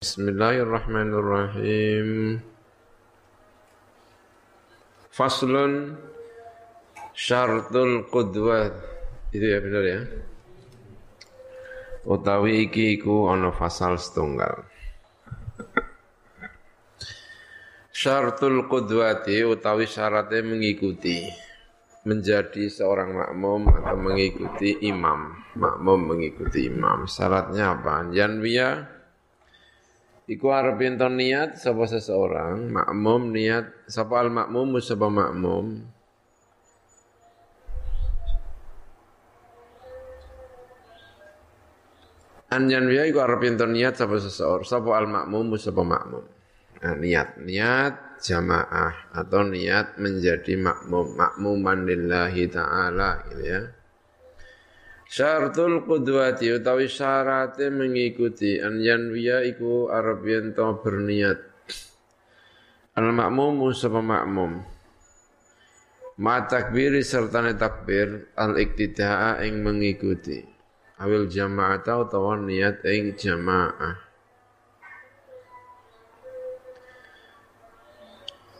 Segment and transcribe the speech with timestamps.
[0.00, 2.40] Bismillahirrahmanirrahim.
[5.12, 6.00] Faslun
[7.12, 8.72] syartul qudwah.
[9.28, 10.00] Itu ya benar ya.
[12.08, 14.64] Utawi iki iku ana fasal setunggal.
[17.92, 21.28] Syartul qudwati utawi syaratnya mengikuti
[22.08, 25.44] menjadi seorang makmum atau mengikuti imam.
[25.60, 27.04] Makmum mengikuti imam.
[27.04, 28.08] Syaratnya apa?
[28.08, 28.99] Janwiyah
[30.30, 35.82] Iku arep ento niat sapa seseorang, makmum niat sapa al makmum sapa makmum.
[42.54, 46.22] Anjan wiya iku arep ento niat sapa seseorang, sapa al makmum sapa makmum.
[46.78, 53.79] Nah, niat, niat jamaah atau niat menjadi makmum, makmuman lillahi ta'ala gitu ya.
[55.10, 61.42] Syaratul qudwati utawi syaratnya mengikuti an yanwiya iku arab yanto berniat.
[62.94, 64.62] Al makmum sapa makmum.
[66.22, 70.46] Ma takbiri serta takbir al iktida'a ing mengikuti.
[71.02, 73.96] Awil jama'ata utawa niat ing jama'ah.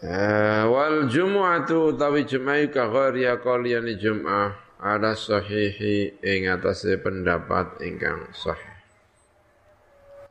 [0.03, 8.33] Uh, wal jumu'atu utawi jum'ah ka ghairi qaliyani jum'ah ada sahihi ing atase pendapat ingkang
[8.33, 8.75] sahih.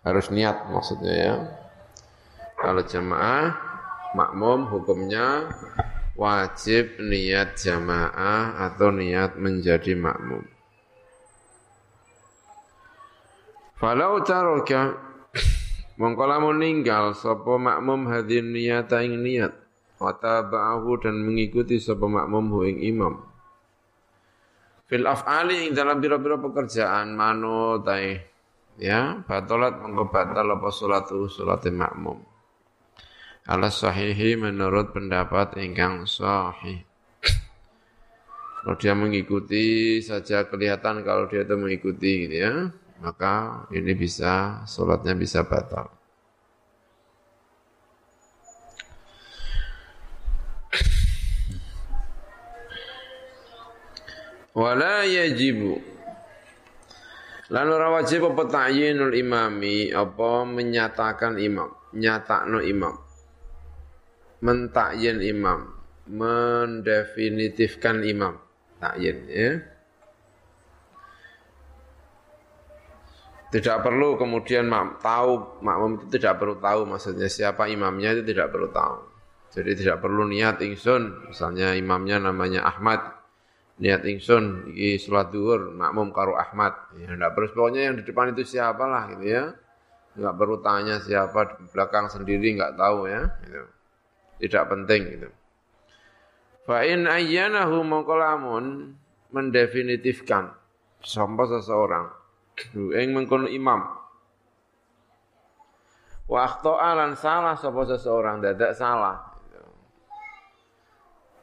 [0.01, 1.35] Harus niat maksudnya ya.
[2.57, 3.53] Kalau jamaah
[4.17, 5.53] makmum hukumnya
[6.17, 10.43] wajib niat jamaah atau niat menjadi makmum.
[13.77, 14.97] Falau taraka
[16.01, 19.53] mongko lamun ninggal sapa makmum hadin niyata ing niat
[20.01, 23.28] wa tabahu dan mengikuti sapa makmum ing imam
[24.89, 28.17] fil af'ali ing dalam biro-biro pekerjaan manu tai
[28.81, 32.17] ya batalat mengko batal apa salatu salate makmum.
[33.45, 36.85] Ala sahihi menurut pendapat ingkang sahih.
[38.59, 42.53] Kalau dia mengikuti saja kelihatan kalau dia itu mengikuti gitu ya
[42.99, 45.87] maka ini bisa sholatnya bisa batal
[54.59, 55.79] wala yajibu.
[57.49, 59.89] Lan ora wajib apa ta'yinul imami?
[59.89, 61.71] Apa menyatakan imam?
[61.95, 62.93] Nyatakno imam.
[64.45, 65.73] Mentakyin imam.
[66.11, 68.37] Mendefinitifkan imam.
[68.77, 69.65] Takyin ya.
[73.49, 75.57] Tidak perlu kemudian mak, tahu.
[75.65, 77.25] Makmum itu tidak perlu tahu maksudnya.
[77.25, 79.09] Siapa imamnya itu tidak perlu tahu.
[79.49, 81.33] Jadi tidak perlu niat ingsun.
[81.33, 83.18] Misalnya imamnya namanya Ahmad
[83.79, 86.75] niat ingsun iki salat zuhur makmum karo Ahmad.
[86.99, 89.43] Ya ndak perlu pokoknya yang di depan itu siapa lah gitu ya.
[90.19, 93.23] Enggak perlu tanya siapa di belakang sendiri enggak tahu ya.
[93.39, 93.63] Gitu.
[94.39, 95.29] Tidak penting gitu.
[96.67, 98.93] Fa in ayyanahu mongkolamun
[99.31, 100.51] mendefinitifkan
[100.99, 102.11] sapa seseorang
[102.75, 103.95] ing mengkono imam.
[106.29, 109.28] Wa akhta'a salah sapa seseorang dadak salah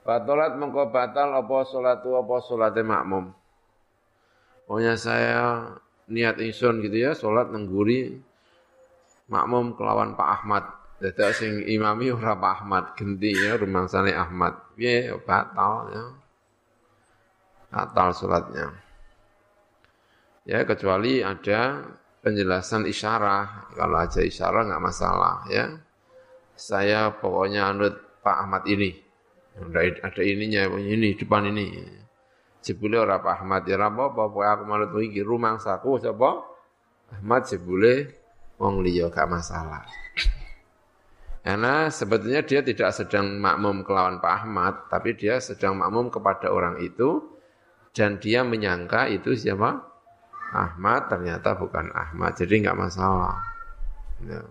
[0.06, 3.34] Batalat mengko batal apa salatu apa salate makmum.
[4.62, 5.74] Pokoknya saya
[6.06, 8.14] niat ingsun gitu ya salat nengguri
[9.26, 10.64] makmum kelawan Pak Ahmad.
[11.02, 14.78] Dadak sing imami ora Pak Ahmad, genti ya rumangsane Ahmad.
[14.78, 16.04] Piye ya batal ya.
[17.74, 18.78] Batal salatnya.
[20.46, 21.82] Ya kecuali ada
[22.22, 23.74] penjelasan isyarah.
[23.74, 25.82] Kalau aja isyarah nggak masalah ya.
[26.54, 29.05] Saya pokoknya anut Pak Ahmad ini
[29.56, 31.66] ada, ininya, ini depan ini.
[32.60, 36.42] Jebule ora Pak Ahmad ya ora apa-apa, aku manut iki rumangsaku sapa?
[37.14, 38.10] Ahmad jebule
[38.58, 39.86] wong liya gak masalah.
[41.46, 46.82] Karena sebetulnya dia tidak sedang makmum kelawan Pak Ahmad, tapi dia sedang makmum kepada orang
[46.82, 47.22] itu
[47.94, 49.78] dan dia menyangka itu siapa?
[50.50, 53.38] Ahmad ternyata bukan Ahmad, jadi nggak masalah.
[54.26, 54.42] Ya.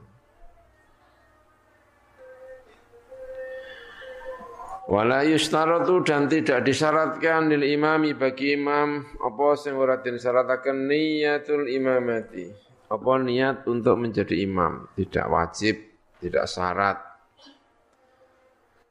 [4.85, 12.53] Wala yustaratu dan tidak disyaratkan lil imami bagi imam apa sing ora disyaratkan niatul imamati.
[12.85, 15.75] Apa niat untuk menjadi imam, tidak wajib,
[16.21, 17.01] tidak syarat.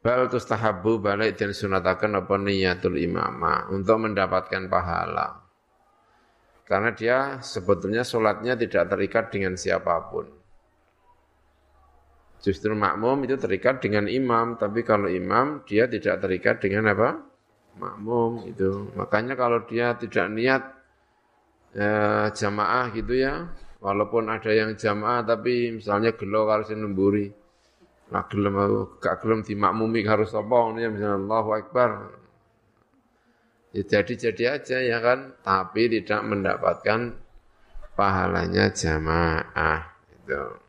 [0.02, 5.46] Bal tustahabu balik dan sunatakan apa niatul imamah untuk mendapatkan pahala.
[6.66, 10.43] Karena dia sebetulnya sholatnya tidak terikat dengan siapa pun.
[12.44, 17.24] Justru makmum itu terikat dengan imam, tapi kalau imam dia tidak terikat dengan apa?
[17.80, 18.92] Makmum itu.
[18.92, 20.62] Makanya kalau dia tidak niat
[21.72, 23.48] eh, jamaah gitu ya,
[23.84, 27.28] Walaupun ada yang jamaah tapi misalnya gelo harus nemburi.
[28.08, 31.90] Nah gelem aku gak gelem dimakmumi harus apa ini misalnya Allahu Akbar.
[33.76, 37.12] Ya jadi-jadi aja ya kan, tapi tidak mendapatkan
[37.92, 40.63] pahalanya jamaah itu.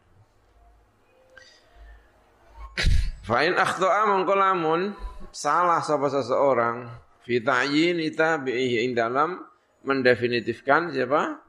[3.25, 4.93] Fa'in akhto'a mengkolamun
[5.33, 6.85] salah sapa seseorang
[7.25, 9.41] fi ta'yin tabi'ihi dalam
[9.81, 11.41] mendefinitifkan siapa?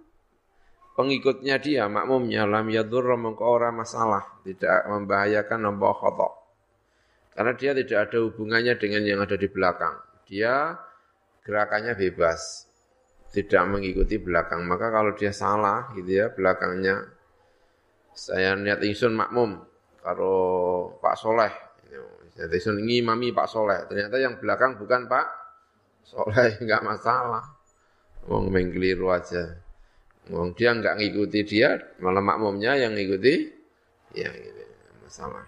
[0.97, 6.33] Pengikutnya dia, makmumnya lam yadurra mengko masalah, tidak membahayakan nombor khotok.
[7.37, 9.93] Karena dia tidak ada hubungannya dengan yang ada di belakang.
[10.25, 10.73] Dia
[11.45, 12.65] gerakannya bebas,
[13.29, 14.65] tidak mengikuti belakang.
[14.65, 17.13] Maka kalau dia salah gitu ya, belakangnya
[18.17, 19.61] saya niat insun makmum
[20.07, 20.39] karo
[21.03, 21.53] Pak Soleh.
[22.39, 23.91] Niat insun ngimami Pak Soleh.
[23.91, 25.27] Ternyata yang belakang bukan Pak
[26.07, 27.43] Soleh, enggak masalah.
[28.31, 29.59] Wong mengkeliru aja.
[30.31, 33.51] Wong dia enggak ngikuti dia, malah makmumnya yang ngikuti
[34.15, 34.63] ya gitu.
[35.03, 35.45] Masalah.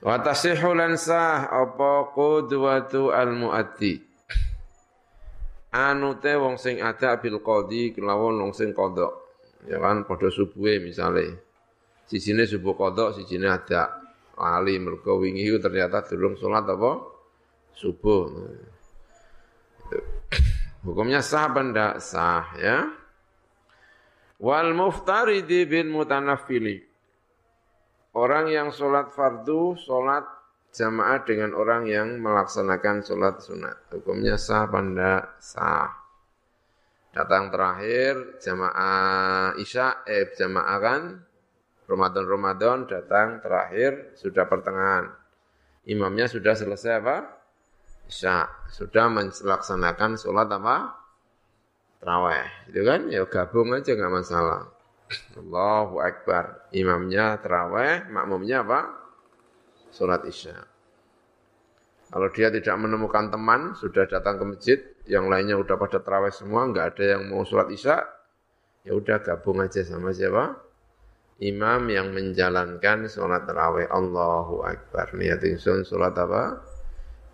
[0.00, 3.98] Wa tasihhu lan apa qudwatu al muaddi.
[5.70, 9.12] Anu te wong sing ada bil qadi kelawan wong sing kodok.
[9.70, 11.49] Ya kan padha subuhe misale.
[12.10, 14.02] Sijine subuh kodok, sijine ada
[14.34, 17.06] lali mergo wingi ternyata durung salat apa?
[17.70, 18.26] Subuh.
[20.82, 22.90] Hukumnya sah benda sah ya.
[24.42, 26.82] Wal muftaridi bin mutanaffili.
[28.10, 30.26] Orang yang sholat fardu, sholat
[30.74, 33.86] jamaah dengan orang yang melaksanakan sholat sunat.
[33.94, 35.94] Hukumnya sah pada sah.
[37.14, 41.02] Datang terakhir jamaah isya, eh jamaah kan
[41.90, 45.10] Ramadan-Ramadan datang terakhir sudah pertengahan.
[45.90, 47.16] Imamnya sudah selesai apa?
[48.06, 48.46] Isya.
[48.70, 50.94] Sudah melaksanakan sholat apa?
[51.98, 52.46] Terawih.
[52.70, 54.70] Itu kan ya gabung aja nggak masalah.
[55.34, 56.70] Allahu Akbar.
[56.70, 58.80] Imamnya terawih, makmumnya apa?
[59.90, 60.54] Sholat isya.
[62.10, 64.78] Kalau dia tidak menemukan teman, sudah datang ke masjid,
[65.10, 68.02] yang lainnya udah pada terawih semua, nggak ada yang mau sholat isya,
[68.82, 70.69] ya udah gabung aja sama siapa?
[71.40, 73.88] Imam yang menjalankan sholat terawih.
[73.88, 75.16] Allahu Akbar.
[75.16, 76.60] Niat insun sholat apa?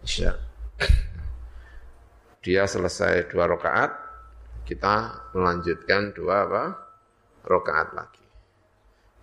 [0.07, 0.31] Isya.
[2.47, 3.91] Dia selesai dua rakaat,
[4.63, 6.65] kita melanjutkan dua apa?
[7.47, 8.23] rakaat lagi.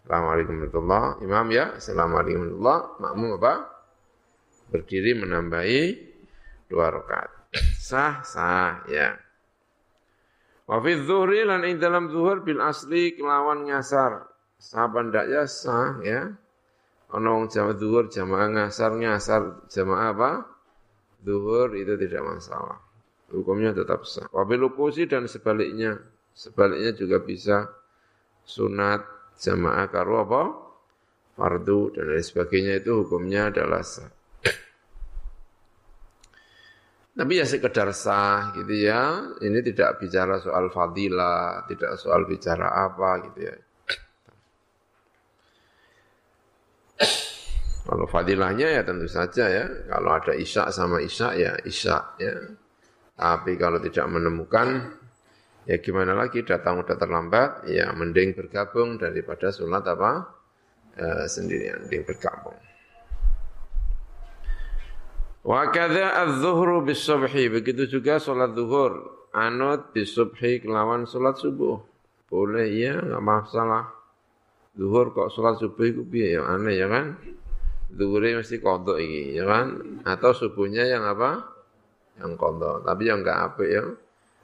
[0.03, 3.53] Assalamualaikum warahmatullahi Imam ya, Assalamualaikum warahmatullahi Makmum apa?
[4.67, 5.81] Berdiri menambahi
[6.67, 7.31] dua rakaat.
[7.87, 9.15] Sah, sah, ya.
[10.67, 14.32] Wa fi dhuhri lan ing dalam zuhur bil asli kelawan ngasar.
[14.63, 16.31] Sah ndak ya sah ya.
[17.11, 20.31] Wong jamaah zuhur jamaah ngasar ngasar jamaah apa?
[21.19, 22.79] Zuhur itu tidak masalah.
[23.27, 24.31] Hukumnya tetap sah.
[24.31, 24.63] Wabil
[25.11, 25.99] dan sebaliknya.
[26.33, 27.69] Sebaliknya juga bisa
[28.47, 29.05] sunat,
[29.37, 30.43] jamaah karo apa?
[31.37, 34.09] Fardu dan lain sebagainya itu hukumnya adalah sah.
[37.13, 39.27] Tapi ya sekedar sah gitu ya.
[39.37, 43.55] Ini tidak bicara soal fadilah, tidak soal bicara apa gitu ya.
[47.83, 49.65] Kalau fadilahnya ya tentu saja ya.
[49.91, 52.33] Kalau ada isya sama isya ya isya ya.
[53.13, 54.99] Tapi kalau tidak menemukan
[55.63, 60.27] Ya gimana lagi datang udah terlambat, ya mending bergabung daripada sholat apa
[60.91, 62.59] e, sendirian, mending bergabung.
[65.47, 71.79] Wa kadza adz-dzuhru bis-subhi, begitu juga sholat zuhur, anut bis-subhi kelawan sholat subuh.
[72.27, 73.87] Boleh ya, enggak masalah.
[74.75, 77.15] Zuhur kok sholat subuh itu piye ya aneh ya kan?
[77.93, 79.67] Zuhurnya mesti kodok ini ya kan?
[80.01, 81.45] Atau subuhnya yang apa?
[82.17, 83.85] Yang kodok, tapi yang enggak apik ya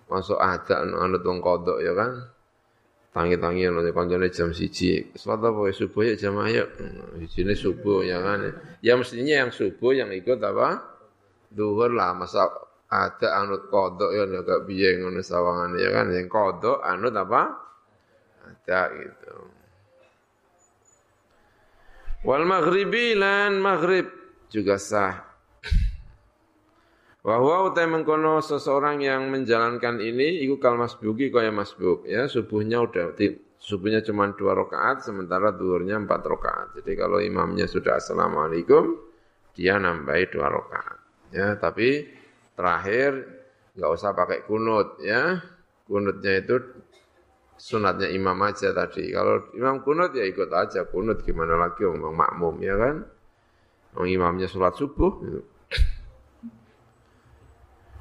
[0.09, 2.29] masuk ada anut wong kodok ya kan?
[3.09, 5.17] Tangi-tangi nanti kancane jam siji.
[5.17, 6.69] Salat apa subuh ya jam ayo
[7.17, 8.53] sijine subuh ya kan?
[8.85, 10.81] Ya mestinya yang subuh yang ikut apa?
[11.49, 12.45] Duhur lah masa
[12.89, 16.13] ada anut kodok ya agak biye ngono sawangan ya kan?
[16.13, 17.41] Yang kodok anut apa?
[18.45, 19.58] Ada gitu
[22.23, 24.07] wal maghribi lan maghrib.
[24.49, 25.29] Juga sah.
[27.19, 32.07] Bahwa utai mengkono seseorang yang menjalankan ini iku kal masbuki kaya masbuk.
[32.07, 33.13] Ya subuhnya udah
[33.59, 36.67] subuhnya cuma dua rakaat sementara duhurnya empat rakaat.
[36.79, 38.97] Jadi kalau imamnya sudah assalamualaikum
[39.53, 40.97] dia nambahi dua rakaat.
[41.35, 42.07] Ya tapi
[42.55, 43.27] terakhir
[43.75, 45.43] nggak usah pakai kunut ya.
[45.85, 46.55] Kunutnya itu
[47.59, 49.11] sunatnya imam aja tadi.
[49.11, 52.95] Kalau imam kunut ya ikut aja kunut gimana lagi ngomong makmum ya kan.
[53.99, 55.41] Imamnya sholat subuh gitu.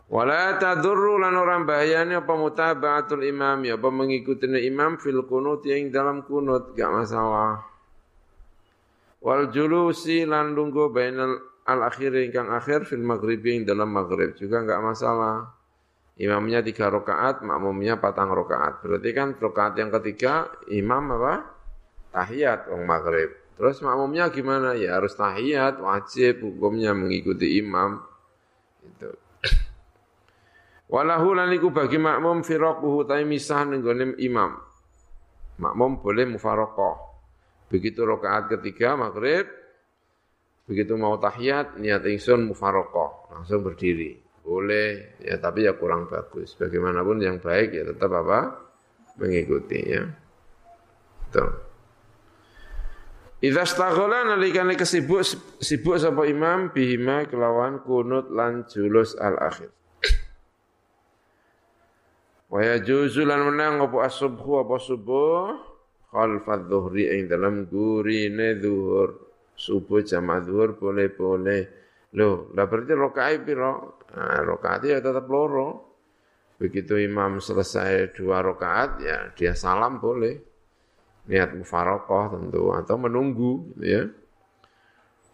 [0.08, 5.92] Wala tadurru lan orang bahayane apa mutaba'atul imam ya apa mengikuti imam fil kunut yang
[5.92, 7.60] dalam kunut gak masalah.
[9.20, 11.36] Wal julusi lan lungguh bainal
[11.68, 15.57] al akhir ingkang akhir fil maghrib yang dalam maghrib juga enggak masalah.
[16.18, 18.82] Imamnya tiga rakaat, makmumnya patang rakaat.
[18.82, 21.46] Berarti kan rakaat yang ketiga imam apa?
[22.10, 23.30] Tahiyat wong maghrib.
[23.54, 24.74] Terus makmumnya gimana?
[24.74, 28.02] Ya harus tahiyat, wajib hukumnya mengikuti imam.
[28.82, 29.14] Itu.
[30.90, 33.86] Walahu lan iku bagi makmum firaquhu ta misah ning
[34.18, 34.58] imam.
[35.62, 36.96] Makmum boleh mufaraqah.
[37.70, 39.46] Begitu rakaat ketiga maghrib,
[40.66, 44.27] begitu mau tahiyat niat ingsun mufaraqah, langsung berdiri.
[44.48, 46.56] Boleh, ya tapi ya kurang bagus.
[46.56, 48.56] Bagaimanapun yang baik ya tetap apa?
[49.20, 50.08] Mengikuti ya.
[51.28, 51.52] Tuh.
[53.44, 55.20] Idza staghala nalikane kesibuk
[55.60, 59.68] sibuk sapa imam bihima kelawan kunut lan julus al akhir.
[62.50, 65.60] Wa yajuzu lan menang apa asubhu apa subuh
[66.08, 69.28] khalfa dhuhri ing dalam gurine zuhur.
[69.52, 71.62] Subuh jamaah zuhur boleh-boleh.
[72.16, 73.97] Loh, lah berarti rakaat piro?
[74.14, 75.88] Nah, rakaat ya tetap loro.
[76.58, 80.40] Begitu imam selesai dua rakaat ya dia salam boleh.
[81.28, 84.02] Niat mufarokoh tentu atau menunggu gitu ya.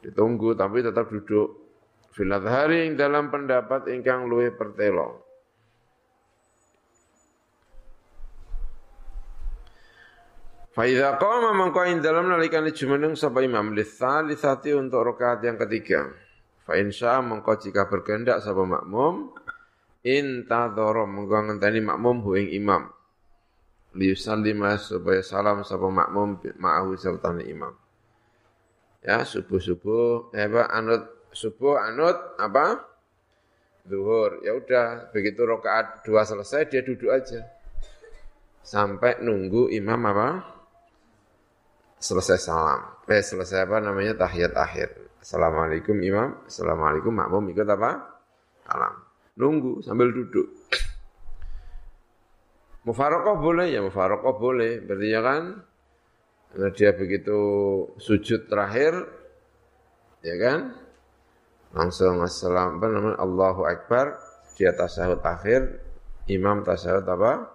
[0.03, 1.63] Ditunggu tapi tetap duduk.
[2.15, 5.25] Filat hari dalam pendapat ingkang luwe pertelo.
[10.75, 16.24] Faidah qama mangko ing dalam nalikane jumeneng sapa imam litsalisati untuk rakaat yang ketiga.
[16.65, 19.37] Fa insya mangko jika berkehendak sapa makmum
[20.01, 22.89] intadzara mangko ngenteni makmum hu ing imam.
[23.95, 27.77] Liyusallima supaya salam sapa makmum ma'ahu serta imam.
[29.05, 32.81] Ya, subuh-subuh eh apa anut subuh anut apa?
[33.85, 34.41] Zuhur.
[34.41, 37.45] Ya udah, begitu rakaat dua selesai dia duduk aja.
[38.65, 40.29] Sampai nunggu imam apa?
[42.05, 42.81] selesai salam.
[43.09, 45.04] Eh selesai apa namanya tahiyat akhir.
[45.25, 47.97] Assalamualaikum imam, assalamualaikum makmum ikut apa?
[48.69, 48.93] Salam.
[49.41, 50.53] Nunggu sambil duduk.
[52.85, 54.85] Mufarokoh boleh ya, mufarokoh boleh.
[54.85, 55.65] Berarti ya kan,
[56.77, 57.41] dia begitu
[57.97, 59.01] sujud terakhir,
[60.21, 60.77] ya kan,
[61.73, 64.21] langsung assalam, apa namanya, Allahu Akbar,
[64.61, 65.81] dia tasahud akhir,
[66.29, 67.49] imam tasahud apa?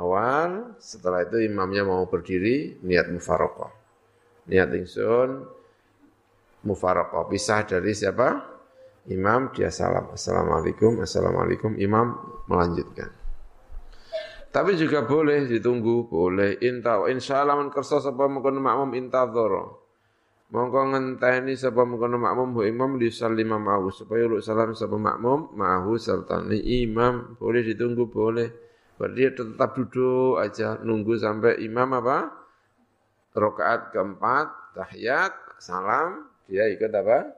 [0.00, 3.68] awal, setelah itu imamnya mau berdiri, niat mufarokoh.
[4.48, 5.55] Niat ingsun,
[6.62, 7.28] mufarokoh.
[7.28, 8.56] Pisah dari siapa?
[9.10, 10.14] Imam, dia salam.
[10.14, 11.76] Assalamualaikum, Assalamualaikum.
[11.78, 13.10] Imam melanjutkan.
[14.50, 16.56] Tapi juga boleh ditunggu, boleh.
[16.64, 19.86] Inta, insya Allah kersa sapa mengkono makmum intadzara.
[20.46, 26.46] Mongko ngenteni sapa makmum bu imam lima ma'ahu supaya lu salam sapa makmum ma'ahu serta
[26.54, 28.48] imam boleh ditunggu boleh.
[28.94, 32.30] Berarti tetap duduk aja nunggu sampai imam apa?
[33.34, 37.34] Rokaat keempat, tahiyat, salam, dia ikut apa?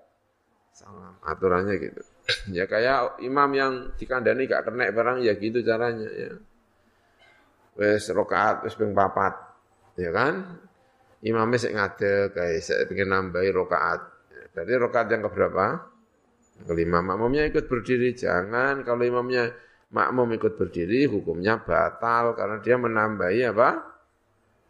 [0.73, 1.17] Salam.
[1.25, 2.01] Aturannya gitu.
[2.57, 6.33] ya kayak imam yang dikandani gak kena barang ya gitu caranya ya.
[7.79, 9.35] Wes rokaat wes ping papat.
[9.99, 10.61] Ya kan?
[11.19, 14.01] Imamnya sik ngade kayak saya pengen nambahi rokaat.
[14.55, 15.67] Berarti rokaat yang keberapa?
[16.63, 18.15] Kelima makmumnya ikut berdiri.
[18.15, 19.51] Jangan kalau imamnya
[19.91, 23.98] makmum ikut berdiri hukumnya batal karena dia menambahi apa?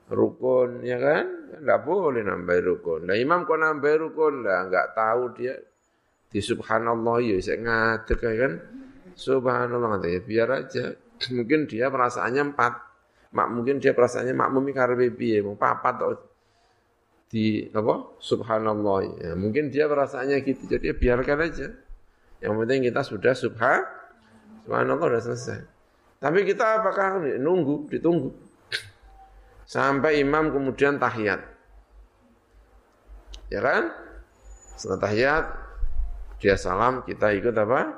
[0.08, 1.24] Rukun ya kan?
[1.60, 3.08] Enggak boleh nambah rukun.
[3.08, 4.44] Nah imam kok nambah rukun?
[4.44, 5.54] Lah enggak tahu dia
[6.28, 8.52] di subhanallah ya saya ngadek ya kan?
[9.16, 10.84] Subhanallah ya biar aja.
[11.36, 12.74] Mungkin dia perasaannya empat.
[13.28, 16.16] Mak mungkin dia perasaannya makmum ini karena piye mau papat atau
[17.28, 18.16] di apa?
[18.16, 19.20] Subhanallah.
[19.20, 20.64] Ya, mungkin dia perasaannya gitu.
[20.64, 21.68] Jadi ya biarkan aja.
[22.40, 23.84] Yang penting kita sudah subhan
[24.64, 25.60] Subhanallah sudah selesai.
[26.20, 28.47] Tapi kita apakah nunggu, ditunggu.
[29.68, 31.44] Sampai imam kemudian tahiyat.
[33.52, 33.92] Ya kan?
[34.80, 35.44] Setelah tahiyat,
[36.40, 37.92] dia salam, kita ikut apa?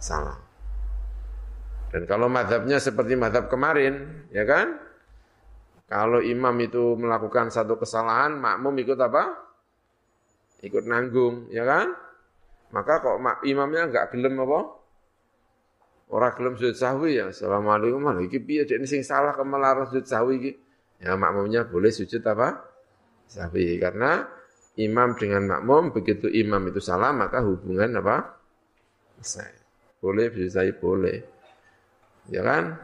[0.00, 0.40] Salam.
[1.92, 4.80] Dan kalau madhabnya seperti madhab kemarin, ya kan?
[5.92, 9.36] Kalau imam itu melakukan satu kesalahan, makmum ikut apa?
[10.64, 11.92] Ikut nanggung, ya kan?
[12.72, 14.60] Maka kok imamnya enggak gelem apa?
[16.08, 17.28] Orang gelem sujud sahwi ya.
[17.28, 20.56] Assalamualaikum malah iki dek sing salah kemelarang sujud sahwi.
[20.98, 22.58] Ya makmumnya boleh sujud apa?
[23.30, 24.26] Sahwi karena
[24.74, 28.34] imam dengan makmum begitu imam itu salah maka hubungan apa?
[29.18, 29.52] Selesai.
[30.02, 31.18] Boleh sujud sahwi boleh.
[32.34, 32.74] Ya kan?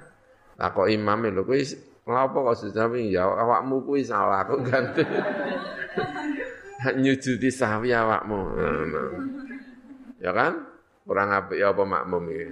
[0.55, 1.67] Lah kok imam lho kuwi
[2.07, 5.03] ngapa kok sujud sahwi ya awakmu kuwi salah kok ganti.
[7.03, 8.39] Nyujudi sahwi awakmu.
[8.55, 9.11] Nah, nah.
[10.23, 10.71] Ya kan?
[11.05, 12.47] Orang apik ya apa makmum iki.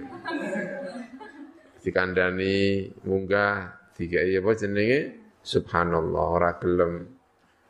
[1.87, 5.22] Dikandani munggah dikai apa jenenge?
[5.43, 7.11] Subhanallah ora gelem.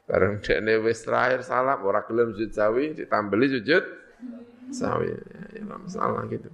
[0.05, 3.83] Bareng dekne wis terakhir salam ora gelem sujud sawi ditambeli sujud
[4.69, 5.09] sawi.
[5.09, 6.49] Ya, ya masalah gitu.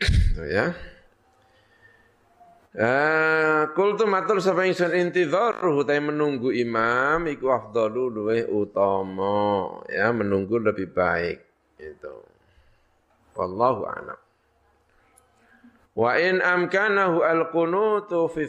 [0.56, 0.72] ya.
[2.76, 10.12] Eh, kul tu matur sapa ingsun intizar hutai menunggu imam iku afdalu luweh utama ya
[10.12, 11.40] menunggu lebih baik
[11.80, 12.20] itu
[13.32, 14.20] wallahu a'lam
[15.96, 18.44] wa in amkanahu al-qunutu fi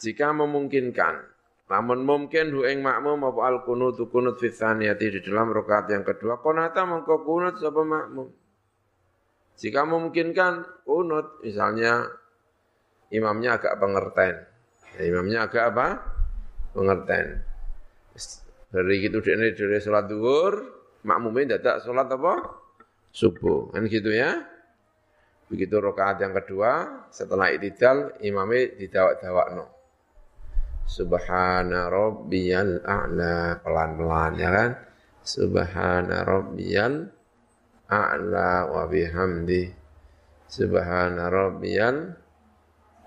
[0.00, 1.28] jika memungkinkan
[1.68, 6.88] namun mungkin hu ing makmum apa al-qunutu kunut fi di dalam rakaat yang kedua konata
[6.88, 8.32] mengko kunut sapa makmum
[9.60, 12.08] jika memungkinkan kunut misalnya
[13.12, 14.36] imamnya agak pengertian.
[14.96, 15.86] Ya, imamnya agak apa?
[16.72, 17.44] Pengertian.
[18.72, 20.52] Dari itu dari, dari sholat duhur,
[21.04, 22.34] makmumnya tidak sholat apa?
[23.12, 23.68] Subuh.
[23.76, 24.40] Kan gitu ya.
[25.52, 29.66] Begitu rokaat yang kedua, setelah itidal, imamnya didawak-dawak no.
[30.88, 33.60] Subhana rabbiyal a'la.
[33.60, 34.70] Pelan-pelan ya kan.
[35.20, 37.04] Subhana rabbiyal
[37.92, 39.68] a'la wa bihamdi.
[40.48, 42.22] Subhana rabbiyal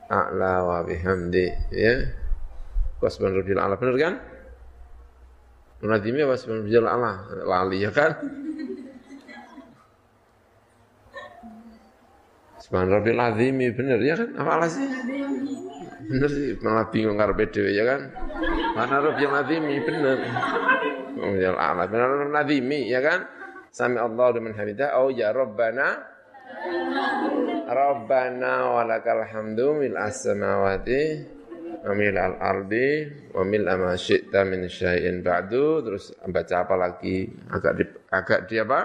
[0.10, 2.06] a'la wa bihamdi ya
[3.02, 4.16] wasban rabbil a'la benar kan
[5.82, 7.12] Munadimi wasban a'la
[7.46, 8.16] lali ya kan
[12.75, 14.36] Subhan Rabbil Azimi bener ya kan?
[14.36, 14.84] Apa sih?
[16.12, 18.12] Bener sih, malah bingung karena dhewe ya kan?
[18.75, 20.20] Mana Rabbil Azimi bener.
[21.15, 23.32] Rabbil A'la bener Azimi ya kan?
[23.72, 24.91] Sami Allah liman hamidah.
[25.00, 25.88] Oh ya Rabbana
[27.63, 31.03] Rabbana walakal hamdu mil as-samawati
[31.79, 37.72] wa mil al-ardi wa mil ma syi'ta min syai'in ba'du terus baca apa lagi agak
[37.79, 38.79] di, agak di apa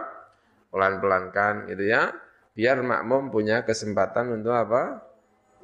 [0.70, 2.29] pelan-pelankan gitu ya
[2.60, 5.00] biar makmum punya kesempatan untuk apa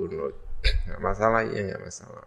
[0.00, 0.32] kunut
[0.64, 2.24] nggak masalah ya nggak masalah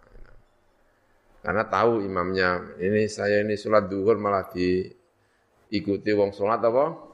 [1.41, 7.09] karena tahu imamnya ini saya ini sholat duhur malah diikuti wong sholat apa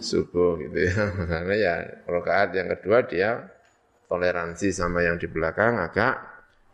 [0.00, 0.94] subuh gitu ya.
[1.30, 1.74] Karena ya
[2.08, 3.30] rokaat yang kedua dia
[4.08, 6.18] toleransi sama yang di belakang agak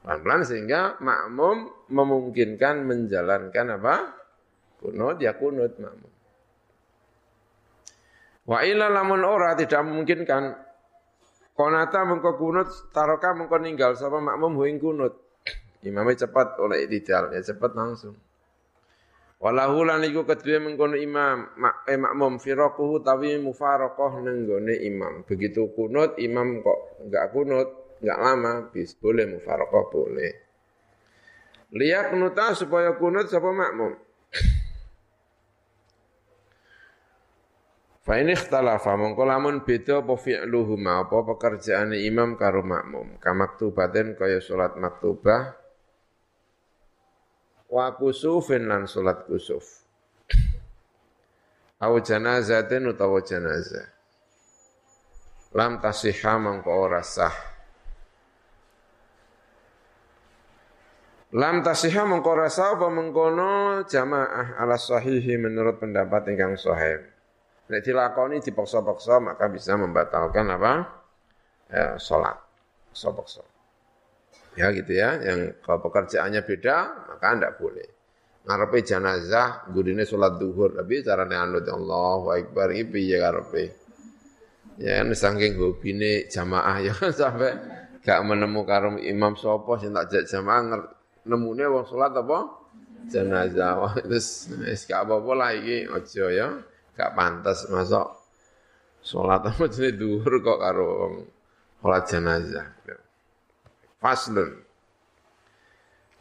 [0.00, 3.94] pelan-pelan sehingga makmum memungkinkan menjalankan apa?
[4.80, 6.15] Kunut ya kunut makmum.
[8.46, 10.54] Wa ila lamun ora tidak memungkinkan
[11.58, 15.18] konata mengko kunut taroka mengko ninggal sapa makmum huing kunut.
[15.82, 18.14] Imamnya cepat oleh ideal ya cepat langsung.
[19.36, 25.28] Walahu lan iku kedue mengkono imam mak, eh, makmum firaquhu tawi mufaraqah nenggone imam.
[25.28, 27.68] Begitu kunut imam kok enggak kunut,
[28.00, 30.32] enggak lama bis boleh mufaraqah boleh.
[31.76, 33.92] Liyak nuta supaya kunut sapa makmum.
[38.06, 43.18] Fa in ikhtalafa mongko lamun beda apa fi'luhuma apa pekerjaan imam karo makmum.
[43.18, 45.58] Kamaktubaten kaya salat maktubah
[47.66, 49.82] wa kusufin lan salat kusuf.
[51.82, 53.90] Au janazatin utawa janazah.
[55.50, 57.34] Lam tasihha mangko ora sah.
[61.34, 67.15] Lam tasihha mangko ora sah apa mengkono jamaah ala sahihi menurut pendapat ingkang sahih.
[67.66, 70.72] Nek dilakoni dipaksa-paksa maka bisa membatalkan apa?
[71.66, 72.38] Ya, salat.
[72.94, 73.42] Paksa-paksa.
[74.56, 76.76] Ya gitu ya, yang kalau pekerjaannya beda,
[77.12, 77.88] maka tidak boleh.
[78.48, 83.64] Ngarepe jenazah, gurine sholat duhur, tapi caranya anut Allahu Akbar, ini piye ngarepe.
[84.80, 87.52] Ya kan, saking hobine jamaah, ya kan sampai
[88.00, 90.88] gak menemukan imam sopo, sing tak jamaah,
[91.28, 92.64] nemune wong sholat apa?
[93.12, 94.48] Jenazah, wah terus
[94.88, 96.48] gak apa-apa lah iki, aja ya,
[96.96, 98.08] gak pantas masuk
[99.06, 100.88] sholat apa jenis duhur kok karo
[101.78, 102.66] sholat jenazah.
[104.02, 104.66] Faslun.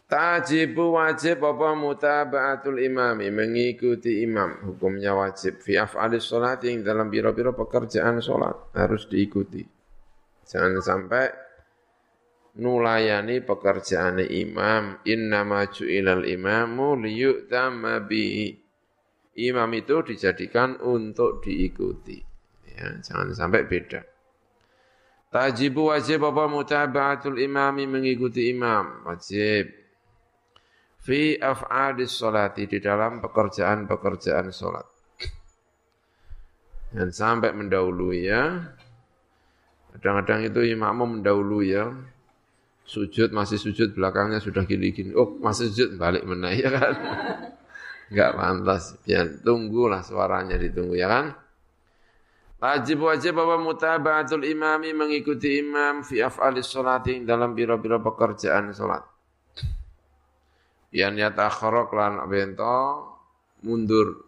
[0.05, 4.61] Tajibu wajib apa mutaba'atul imami mengikuti imam.
[4.61, 5.57] Hukumnya wajib.
[5.65, 8.69] Fi af'alis sholat yang dalam biro-biro pekerjaan sholat.
[8.77, 9.65] Harus diikuti.
[10.45, 11.25] Jangan sampai
[12.61, 15.01] nulayani pekerjaan imam.
[15.09, 18.53] Innama ju'ilal imamu liyu'tama bi
[19.35, 22.19] imam itu dijadikan untuk diikuti
[22.75, 24.15] ya jangan sampai beda
[25.35, 29.03] Tajibu wajib apa mutaba'atul imami mengikuti imam.
[29.03, 29.67] Wajib.
[31.03, 34.87] Fi af'adis sholati di dalam pekerjaan-pekerjaan sholat.
[36.95, 38.63] Dan sampai mendahului ya.
[39.91, 41.91] Kadang-kadang itu imam mendahului ya.
[42.87, 45.11] Sujud, masih sujud, belakangnya sudah gini-gini.
[45.19, 46.95] Oh, masih sujud, balik menaik ya kan.
[48.09, 48.83] Enggak pantas.
[49.01, 51.25] Biar tunggulah suaranya ditunggu ya kan.
[52.55, 59.05] Wajib wajib bahwa mutaba'atul imami mengikuti imam fi af'alis sholati dalam biro-biro pekerjaan sholat.
[60.95, 62.77] Yan yatakhara lan bento
[63.61, 64.23] mundur.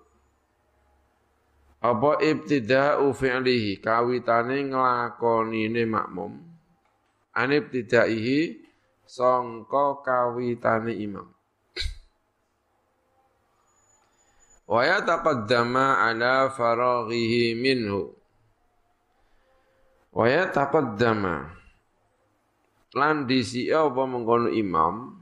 [1.79, 6.33] Apa ibtida'u fi'lihi kawitane nglakonine makmum.
[7.31, 8.59] An ibtida'ihi
[9.07, 11.36] sangka kawitane imam.
[14.67, 18.11] Wa yataqaddama ala faraghihi minhu.
[20.11, 21.55] Wa yataqaddama.
[22.91, 25.15] Lan disi apa mengkono imam?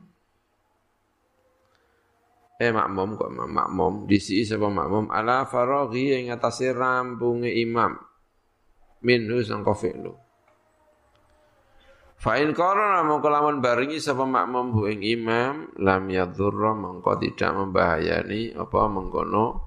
[2.57, 3.93] Eh makmum kok makmum.
[4.09, 5.13] Disi sapa makmum?
[5.13, 7.93] Ala faraghi ing atase rampunge imam.
[9.05, 10.24] Minhu sangka fi'lu
[12.25, 17.53] Fa in qarana mongko lamun barengi sapa makmum hu ing imam lam yadhurra mongko tidak
[17.53, 19.61] membahayani apa mengkono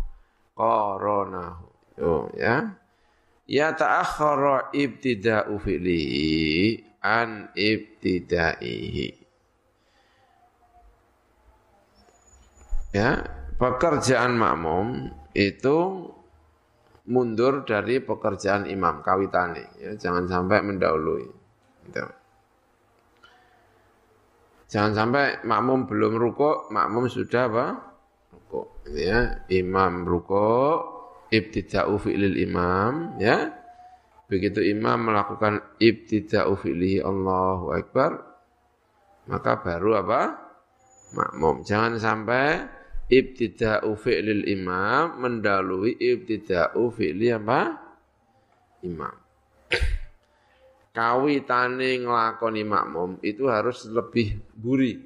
[0.59, 1.67] qaranahu.
[1.95, 2.75] Yo ya.
[3.47, 6.03] Ya ta'akhkhara ibtida'u fi'li
[6.99, 9.09] an ibtida'ihi.
[12.91, 13.23] Ya,
[13.55, 16.11] pekerjaan makmum itu
[17.07, 21.25] mundur dari pekerjaan imam kawitane ya jangan sampai mendahului
[21.87, 22.05] gitu.
[24.69, 27.67] Jangan sampai makmum belum ruko, makmum sudah apa?
[28.29, 28.85] Ruko.
[28.93, 30.85] Ya, imam ruko,
[31.33, 33.49] ibtida'u fi'lil imam, ya.
[34.29, 38.21] Begitu imam melakukan ibtida'u fi'lihi Allahu Akbar,
[39.25, 40.37] maka baru apa?
[41.17, 41.65] Makmum.
[41.65, 42.69] Jangan sampai
[43.09, 47.61] ibtida'u fi'lil imam mendalui ibtida'u fi'li apa?
[48.85, 49.28] Imam
[50.99, 54.99] kawitane nglakoni makmum itu harus lebih buri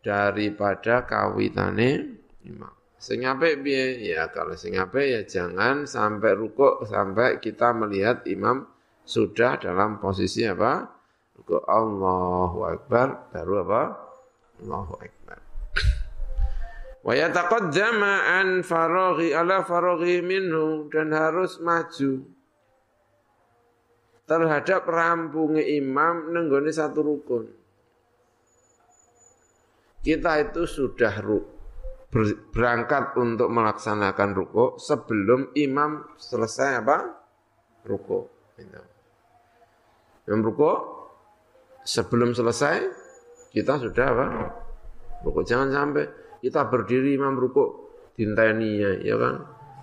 [0.00, 2.16] daripada kawitane
[2.48, 2.72] imam.
[2.96, 4.08] Sing apik piye?
[4.08, 8.64] Ya kalau sing apik ya jangan sampai rukuk sampai kita melihat imam
[9.04, 10.88] sudah dalam posisi apa?
[11.36, 13.82] Rukuk Allahu Akbar baru apa?
[14.64, 15.38] Allahu Akbar.
[17.04, 22.37] Wa yataqaddama an faraghi ala faraghi minhu dan harus maju
[24.28, 27.48] terhadap rampungnya imam nenggone satu rukun.
[30.04, 31.24] Kita itu sudah
[32.52, 36.98] berangkat untuk melaksanakan ruko sebelum imam selesai apa?
[37.88, 38.28] Ruko.
[38.56, 38.80] Gitu.
[40.28, 40.72] Imam ruko
[41.82, 42.76] sebelum selesai
[43.50, 44.26] kita sudah apa?
[45.24, 45.40] Ruko.
[45.42, 46.04] Jangan sampai
[46.44, 49.34] kita berdiri imam ruko dintainya, ya kan?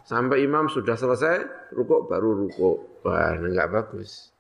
[0.06, 3.02] Sampai imam sudah selesai, ruko baru ruko.
[3.02, 4.35] Wah, enggak bagus.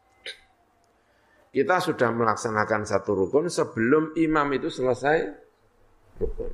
[1.55, 5.23] Kita sudah melaksanakan satu rukun sebelum imam itu selesai
[6.19, 6.51] rukun.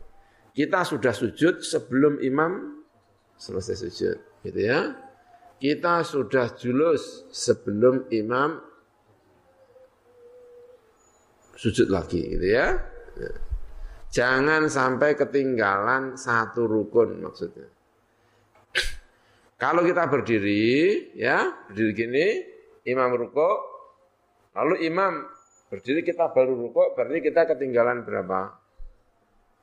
[0.54, 2.86] Kita sudah sujud sebelum imam
[3.34, 4.94] selesai sujud, gitu ya.
[5.58, 8.62] Kita sudah julus sebelum imam
[11.58, 12.78] sujud lagi, gitu ya.
[14.14, 17.66] Jangan sampai ketinggalan satu rukun maksudnya.
[19.58, 22.28] Kalau kita berdiri, ya, berdiri gini,
[22.86, 23.71] imam rukuk,
[24.52, 25.24] Lalu imam
[25.72, 28.52] berdiri kita baru rukuk, berarti kita ketinggalan berapa?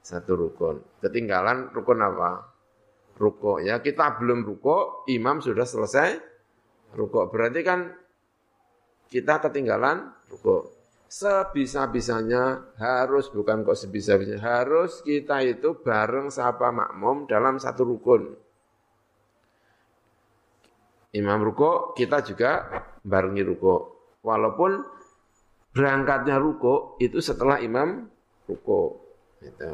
[0.01, 0.81] Satu rukun.
[1.05, 2.49] Ketinggalan rukun apa?
[3.21, 3.61] Rukuk.
[3.61, 6.17] Ya kita belum rukuk, imam sudah selesai
[6.97, 7.29] rukuk.
[7.29, 7.93] Berarti kan
[9.13, 10.73] kita ketinggalan rukuk.
[11.09, 18.37] Sebisa-bisanya harus, bukan kok sebisa-bisanya, harus kita itu bareng sapa makmum dalam satu rukun.
[21.17, 22.69] Imam rukuk, kita juga
[23.01, 23.98] barengi rukuk.
[24.29, 24.85] Walaupun
[25.73, 28.05] berangkatnya ruko itu setelah imam
[28.45, 29.01] ruko.
[29.41, 29.73] Gitu.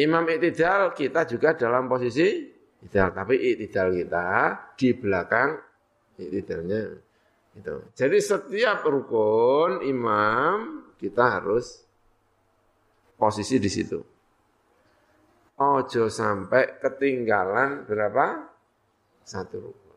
[0.00, 2.24] Imam itidal kita juga dalam posisi
[2.80, 4.26] itidal, tapi itidal kita
[4.80, 5.60] di belakang
[6.16, 6.82] itidalnya.
[7.52, 7.74] Gitu.
[7.92, 11.84] Jadi setiap rukun imam kita harus
[13.18, 13.98] posisi di situ.
[15.58, 18.46] Ojo sampai ketinggalan berapa?
[19.26, 19.87] Satu rukun.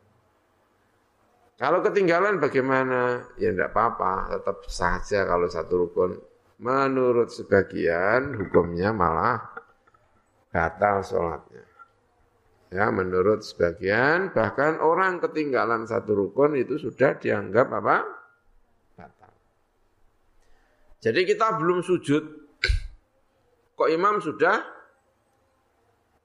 [1.62, 3.22] Kalau ketinggalan bagaimana?
[3.38, 6.18] Ya tidak apa-apa, tetap saja kalau satu rukun.
[6.58, 9.46] Menurut sebagian hukumnya malah
[10.50, 11.62] batal sholatnya.
[12.74, 18.10] Ya, menurut sebagian bahkan orang ketinggalan satu rukun itu sudah dianggap apa?
[18.98, 19.34] Batal.
[20.98, 22.24] Jadi kita belum sujud.
[23.78, 24.66] Kok imam sudah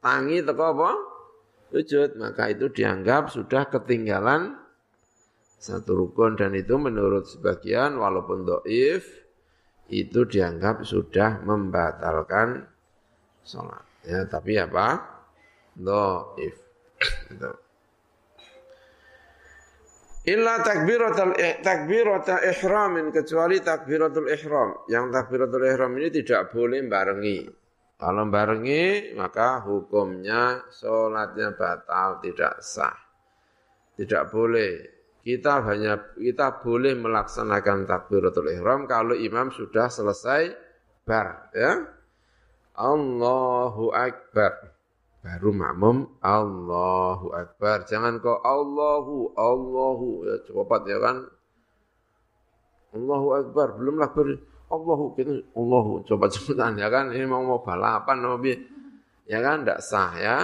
[0.01, 0.90] tangi teko apa?
[1.77, 4.64] Sujud, maka itu dianggap sudah ketinggalan
[5.57, 9.27] satu rukun dan itu menurut sebagian walaupun doif
[9.88, 12.66] itu dianggap sudah membatalkan
[13.47, 13.83] sholat.
[14.07, 15.03] Ya, tapi apa?
[15.77, 17.51] Gitu.
[20.27, 24.83] Illa takbiratul takbiratul ihramin kecuali takbiratul ihram.
[24.90, 27.47] Yang takbiratul ihram ini tidak boleh barengi.
[27.97, 32.99] Kalau barengi maka hukumnya sholatnya batal tidak sah.
[33.95, 34.96] Tidak boleh.
[35.27, 40.55] Kita hanya kita boleh melaksanakan takbiratul ihram kalau imam sudah selesai
[41.03, 41.83] bar ya.
[42.79, 44.77] Allahu akbar
[45.27, 47.83] baru makmum Allahu Akbar.
[47.91, 51.17] Jangan kau Allahu, Allahu, ya cepat ya kan.
[52.95, 54.39] Allahu Akbar, belumlah ber
[54.71, 57.11] Allahu gitu, Allahu, coba cepetan ya kan.
[57.11, 58.39] Ini mau mau balapan mau
[59.27, 60.39] Ya kan, tidak sah ya.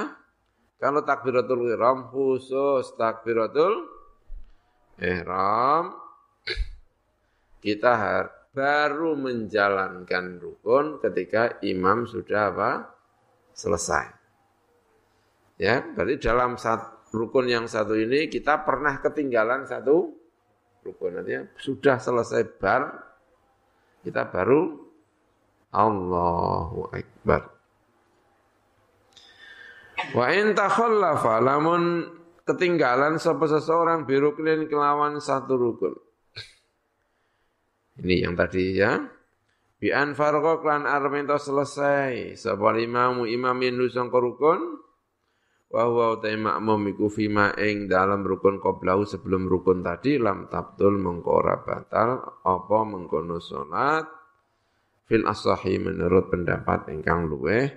[0.82, 3.86] Kalau takbiratul ihram khusus takbiratul
[5.02, 5.98] ihram
[7.58, 7.92] kita
[8.52, 12.70] baru menjalankan rukun ketika imam sudah apa?
[13.52, 14.08] selesai.
[15.60, 20.08] Ya, berarti dalam satu, rukun yang satu ini kita pernah ketinggalan satu
[20.82, 21.20] rukun.
[21.20, 22.96] Artinya sudah selesai bar,
[24.02, 24.80] kita baru
[25.70, 27.42] Allahu Akbar.
[30.16, 32.08] Wa in takhallafa lamun
[32.42, 35.94] ketinggalan sapa seseorang biruklin kelawan satu rukun.
[38.02, 38.98] Ini yang tadi ya.
[39.82, 44.82] Bi an farqa klan armento selesai sapa imamu imamin nusang rukun
[45.72, 51.00] wa huwa utai makmum iku fima ing dalam rukun qoblahu sebelum rukun tadi lam tabtul
[51.00, 54.04] mengkora batal apa mengkono salat
[55.08, 57.72] fil asahi menurut pendapat ingkang luweh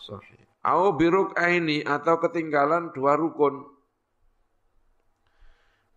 [0.00, 3.75] sahih au biruk aini atau ketinggalan dua rukun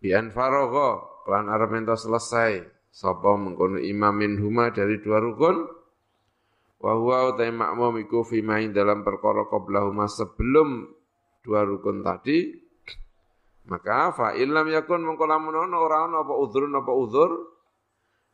[0.00, 2.80] bian faragha kelan arep selesai.
[2.90, 5.62] Sapa mengkono imamin huma dari dua rukun?
[6.80, 10.90] Wa huwa utai makmum iku fima ing dalam perkara qoblahu sebelum
[11.46, 12.50] dua rukun tadi.
[13.70, 17.30] Maka fa illam yakun mengko lamun ono ora ono apa uzrun apa uzur?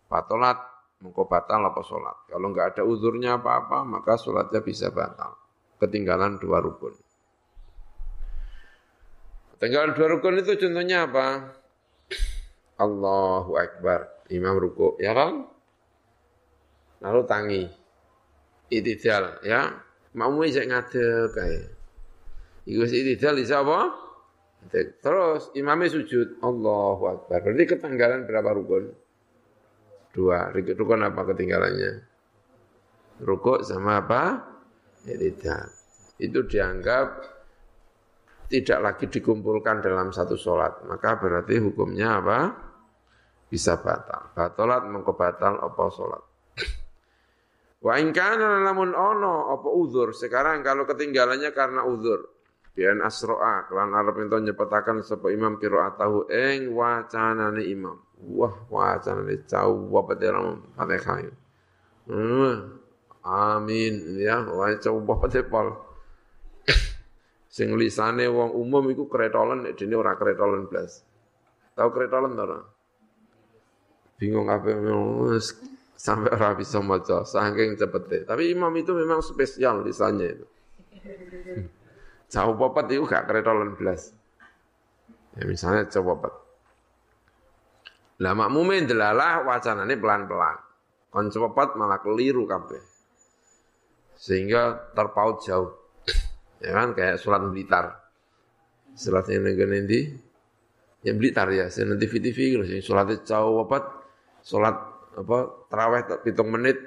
[0.09, 0.57] Batalat
[1.05, 5.37] mengko batal apa salat kalau enggak ada uzurnya apa-apa maka salatnya bisa batal.
[5.77, 6.97] Ketinggalan dua rukun
[9.57, 11.57] ketinggalan dua rukun itu contohnya apa
[12.77, 15.49] Allahu Akbar imam ruku ya kan
[17.01, 17.63] lalu tangi
[18.69, 19.73] itidal ya
[20.17, 21.77] mau ijek ngadeg kayak
[22.67, 23.95] Iku itidal bisa apa?
[24.75, 26.43] Terus imamnya sujud.
[26.43, 27.47] Allahu Akbar.
[27.47, 28.91] Berarti ketinggalan berapa rukun?
[30.11, 30.51] Dua.
[30.51, 32.03] Rukun apa ketinggalannya?
[33.23, 34.43] Rukuk sama apa?
[35.07, 35.71] Itidal.
[36.19, 37.36] Itu dianggap
[38.47, 40.87] tidak lagi dikumpulkan dalam satu sholat.
[40.87, 42.39] Maka berarti hukumnya apa?
[43.47, 44.35] Bisa batal.
[44.35, 46.23] Batalat mengkobatal apa sholat.
[47.87, 50.15] Wa ingkana lamun ono apa uzur.
[50.15, 52.37] Sekarang kalau ketinggalannya karena uzur.
[52.77, 57.97] Bian asro'a kelan arep ento nyepetaken sapa imam qiraatahu ing wacanane imam.
[58.37, 61.25] Wah, wacanane jawab dalam Fatihah.
[62.05, 62.85] Hmm.
[63.27, 65.86] Amin ya, wah coba pol.
[67.57, 71.01] Sing lisane wong umum iku kretolen nek dene ora kretolen blas.
[71.73, 72.61] Tahu kretolen ta ora?
[74.21, 74.77] Bingung apa
[75.97, 78.29] sampai ora bisa maca saking cepete.
[78.29, 80.47] Tapi imam itu memang spesial lisannya itu.
[82.29, 84.13] Jauh popet itu gak kretolan belas.
[85.41, 86.37] Ya misalnya jauh popet.
[88.21, 90.61] Lah makmume delalah wacanane pelan-pelan.
[91.09, 92.85] Kon popet malah keliru kabeh.
[94.21, 95.86] Sehingga terpaut jauh.
[96.61, 98.01] Ya kan kayak surat Blitar.
[98.97, 100.09] Surat yang negara nanti
[101.05, 102.81] ya Blitar ya, nanti TV TV sih.
[102.81, 103.85] Suratnya jauh popet,
[104.41, 104.77] surat
[105.17, 105.39] apa
[105.69, 106.79] terawih hitung menit.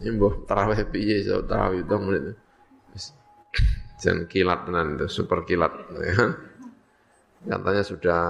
[0.00, 2.34] Ini boh terawih piye so terawih hitung menit.
[4.00, 5.76] Dan kilat tenan itu, super kilat.
[6.00, 6.24] Ya.
[7.40, 8.20] Katanya sudah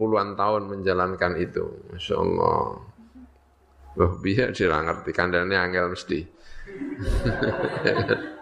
[0.00, 1.64] puluhan tahun menjalankan itu.
[1.92, 2.80] Masya Allah.
[3.94, 6.24] Wah, biar dia ngerti kandangnya angel mesti.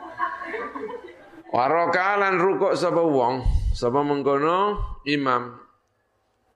[1.52, 3.44] Warokalan rukuk sapa wong,
[3.76, 4.80] sapa mengkono?
[5.04, 5.60] Imam.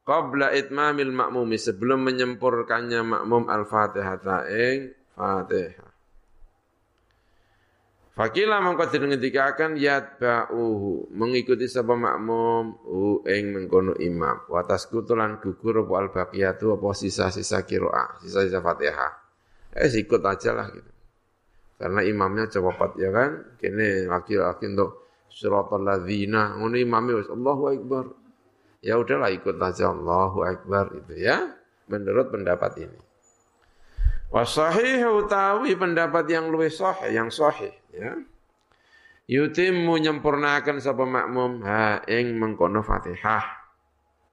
[0.09, 5.93] Qabla itmamil makmumi sebelum menyempurkannya makmum al-Fatihah ing Fatihah.
[8.17, 14.49] Fakila mongko akan yat ba'uhu mengikuti sapa makmum hu ing mengkono imam.
[14.49, 19.13] Wa tasqutulan gugur apa al baqiyatu apa sisa-sisa qiraah sisa-sisa Fatihah.
[19.77, 20.96] Eh ikut aja lah gitu
[21.77, 28.05] karena imamnya cepat ya kan kene laki-laki untuk suratul ladzina ngono imamnya wis Allahu akbar
[28.81, 31.53] ya udahlah ikut aja Allahu akbar itu ya
[31.87, 32.99] menurut pendapat ini
[34.27, 38.19] Wasahih utawi pendapat yang luwih sahih, yang sahih ya.
[39.27, 43.43] Yutimmu nyempurnakan sapa makmum ha ing mengkono Fatihah.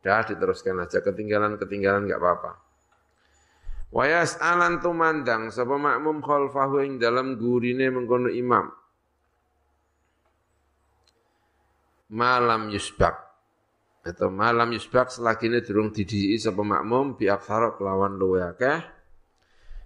[0.02, 2.52] Dah diteruskan aja ketinggalan-ketinggalan enggak apa-apa.
[3.94, 8.74] Wayas alan tumandang sapa makmum khalfahu ing dalam gurine mengkono imam.
[12.10, 13.22] Malam yusbak.
[14.02, 18.82] Atau malam yusbak selagi ini durung didii sapa makmum bi kelawan luwe akeh.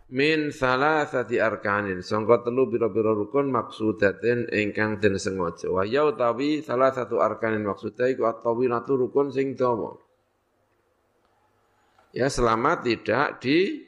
[0.07, 5.67] Min salasati arkanin sangka telu pira-pira rukun maksudatin ingkang den sengaja.
[5.67, 9.99] Wa ya utawi salah satu arkanin maksuda iku at-tawilatu rukun sing dawa.
[12.15, 13.86] Ya selama tidak di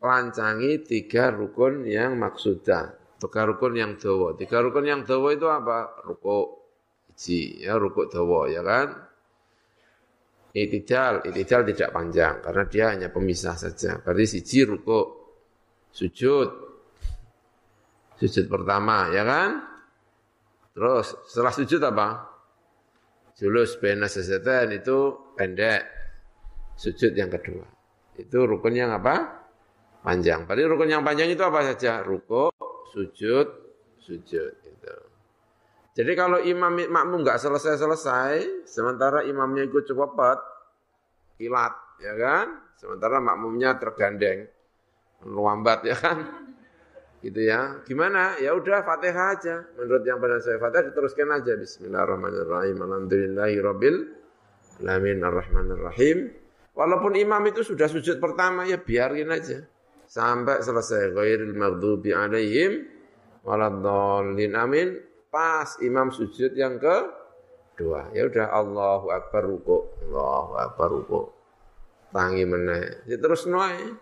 [0.00, 6.00] lancangi tiga rukun yang maksuda tiga rukun yang dawa tiga rukun yang dawa itu apa
[6.08, 6.46] rukuk
[7.12, 9.10] iji ya rukuk dawa ya kan
[10.50, 14.02] Itidal, itidal tidak panjang karena dia hanya pemisah saja.
[14.02, 15.00] Berarti siji ruko,
[15.94, 16.50] sujud.
[18.18, 19.62] Sujud pertama, ya kan?
[20.74, 22.08] Terus setelah sujud apa?
[23.38, 25.86] Julus bena sesetan itu pendek.
[26.74, 27.64] Sujud yang kedua.
[28.18, 29.39] Itu rukun yang apa?
[30.00, 30.48] Panjang.
[30.48, 32.00] Berarti rukun yang panjang itu apa saja?
[32.00, 32.48] Ruko,
[32.88, 33.46] sujud,
[34.00, 34.52] sujud.
[34.64, 34.94] Gitu.
[35.92, 40.38] Jadi kalau imam makmum nggak selesai-selesai, sementara imamnya ikut cepat,
[41.36, 42.46] kilat, ya kan?
[42.80, 44.48] Sementara makmumnya tergandeng,
[45.20, 46.48] melambat, ya kan?
[47.20, 47.84] Gitu ya.
[47.84, 48.40] Gimana?
[48.40, 49.68] Ya udah Fatihah aja.
[49.76, 51.52] Menurut yang pernah saya Fatihah diteruskan aja.
[51.60, 52.80] Bismillahirrahmanirrahim.
[52.80, 53.96] Alhamdulillahi rabbil
[54.80, 56.32] alamin arrahmanirrahim.
[56.72, 59.68] Walaupun imam itu sudah sujud pertama ya biarin aja
[60.10, 61.14] sampai selesai.
[61.14, 62.90] Ghairil maghdubi alaihim
[63.46, 64.88] waladdallin amin
[65.30, 67.06] Pas imam sujud yang ke
[67.78, 68.10] dua.
[68.10, 69.86] Ya udah Allahu Akbar ruku.
[70.10, 71.30] Allahu Akbar ruku.
[72.10, 73.06] Tangi meneh.
[73.06, 73.94] Ya terus noy.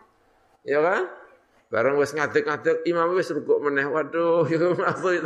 [0.65, 1.05] Ya kan?
[1.69, 3.85] Bareng wis ngadeg-ngadeg imam wis ruku meneh.
[3.85, 5.21] Waduh, ya maksud.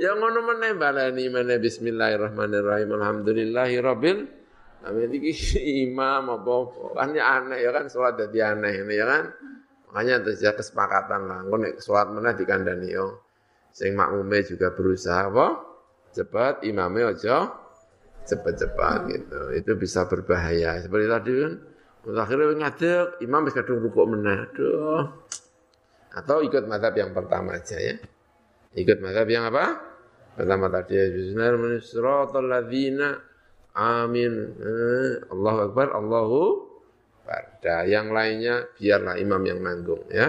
[0.00, 2.88] Ya ngono meneh balani meneh bismillahirrahmanirrahim.
[2.96, 4.24] Alhamdulillahi rabbil
[4.84, 5.32] Amin iki
[5.88, 6.54] imam apa
[6.92, 9.24] kan ya aneh ya kan salat dadi aneh ini ya kan.
[9.94, 11.46] Makanya terus ya kesepakatan lah.
[11.46, 13.22] Engko nek salat meneh dikandani yo.
[13.70, 15.62] Sing makmume juga berusaha apa?
[16.10, 17.54] Cepat, imamnya aja
[18.26, 19.40] cepat-cepat gitu.
[19.54, 20.82] Itu bisa berbahaya.
[20.82, 21.52] Seperti tadi kan,
[22.10, 24.50] akhirnya ngadek, imam bisa kadung rukuk meneh.
[24.50, 25.14] Aduh.
[26.14, 27.94] Atau ikut madhab yang pertama aja ya.
[28.74, 29.78] Ikut madhab yang apa?
[30.34, 32.98] Pertama tadi, Bismillahirrahmanirrahim.
[33.74, 34.32] Amin.
[34.58, 36.42] Eh, Allahu Akbar, Allahu
[37.24, 37.88] Akbar.
[37.88, 40.28] yang lainnya biarlah imam yang nanggung ya.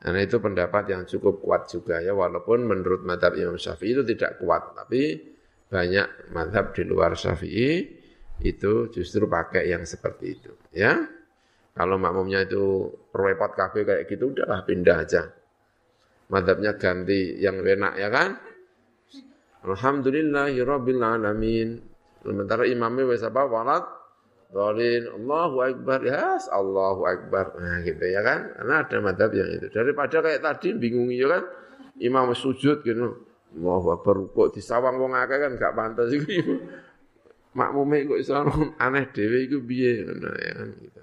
[0.00, 4.40] Karena itu pendapat yang cukup kuat juga ya, walaupun menurut madhab Imam Syafi'i itu tidak
[4.40, 5.20] kuat, tapi
[5.68, 8.00] banyak madhab di luar Syafi'i
[8.40, 10.56] itu justru pakai yang seperti itu.
[10.72, 11.04] Ya,
[11.76, 15.28] kalau makmumnya itu repot kafe kayak gitu, udahlah pindah aja.
[16.32, 18.40] Madhabnya ganti yang enak ya kan?
[19.68, 21.76] Alhamdulillahirabbil alamin.
[22.24, 23.44] Sementara imamnya wis apa?
[23.44, 23.84] Walat
[24.50, 27.54] Dolin, Allahu Akbar, ya yes, Allahu Akbar.
[27.54, 29.70] Nah gitu ya kan, karena ada madhab yang itu.
[29.70, 31.46] Daripada kayak tadi bingung ya kan,
[32.02, 33.30] imam sujud gitu.
[33.54, 36.58] Allahu Akbar, kok disawang wong akeh kan gak pantas iku.
[37.54, 38.34] Makmume kok iso
[38.78, 41.02] aneh dhewe iku piye ngono ya kan gitu.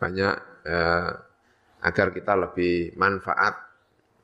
[0.00, 1.10] Banyak eh,
[1.84, 3.60] agar kita lebih manfaat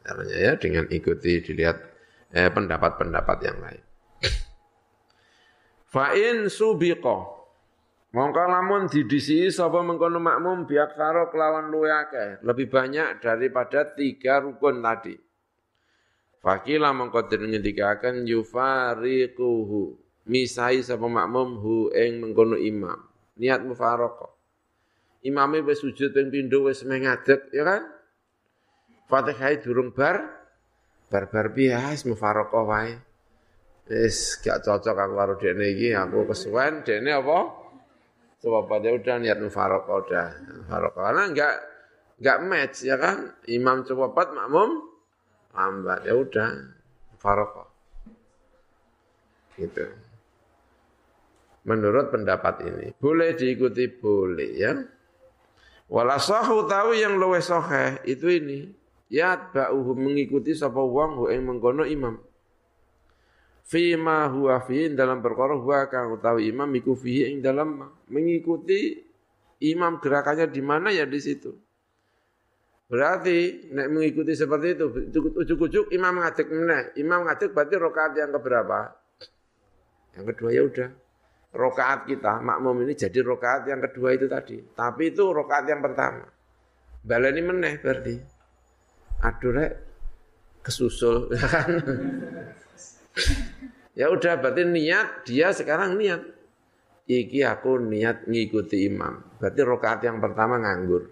[0.01, 1.77] caranya ya dengan ikuti dilihat
[2.33, 3.85] eh, pendapat-pendapat yang lain.
[5.93, 7.42] Fa'in subiqah
[8.13, 11.89] Mongko lamun didisi sapa mengkono makmum biak karo kelawan luwe
[12.45, 15.17] lebih banyak daripada tiga rukun tadi.
[16.45, 19.97] Fakila mongko ngendikaken yufariquhu.
[20.29, 23.01] Misai sapa makmum hu ing mengkono imam.
[23.41, 24.29] Niat mufaraqah.
[25.25, 27.83] Imame wis sujud ping pindho wis mengadeg, ya kan?
[29.09, 30.21] Fatihah durung bar
[31.09, 32.93] bar-bar bias mufaraqah wae.
[33.89, 37.62] Wis gak cocok aku karo dekne iki, aku kesuwen dekne apa?
[38.43, 40.27] Coba pada udah niat mufarokoh udah
[40.67, 41.55] mufarokoh karena enggak
[42.19, 43.39] enggak match ya kan?
[43.47, 44.71] Imam coba cepat makmum?
[45.55, 46.49] Lambat ya udah
[47.15, 47.69] mufarokoh
[49.55, 49.87] gitu.
[51.63, 54.75] Menurut pendapat ini boleh diikuti boleh ya.
[55.87, 58.75] Walasahu tahu yang luwe soheh itu ini.
[59.13, 62.17] Ya ba'uhu mengikuti sapa wong yang mengkono imam
[63.63, 69.01] fima huwa fi dalam perkara huwa kang utawi imam iku fi ing dalam mengikuti
[69.63, 71.55] imam gerakannya di mana ya di situ.
[72.93, 74.87] Berarti nek mengikuti seperti itu
[75.17, 76.83] ujuk-ujuk imam ngadeg meneh.
[77.01, 78.79] Imam ngadeg berarti rakaat yang keberapa?
[80.13, 80.89] Yang kedua ya udah.
[81.53, 84.61] Rakaat kita makmum ini jadi rakaat yang kedua itu tadi.
[84.77, 86.29] Tapi itu rakaat yang pertama.
[87.01, 88.15] Baleni meneh berarti.
[89.25, 89.73] Aduh rek
[90.63, 91.71] kesusul ya kan
[93.99, 96.23] ya udah berarti niat dia sekarang niat.
[97.09, 99.21] Iki aku niat ngikuti imam.
[99.37, 101.11] Berarti rokaat yang pertama nganggur.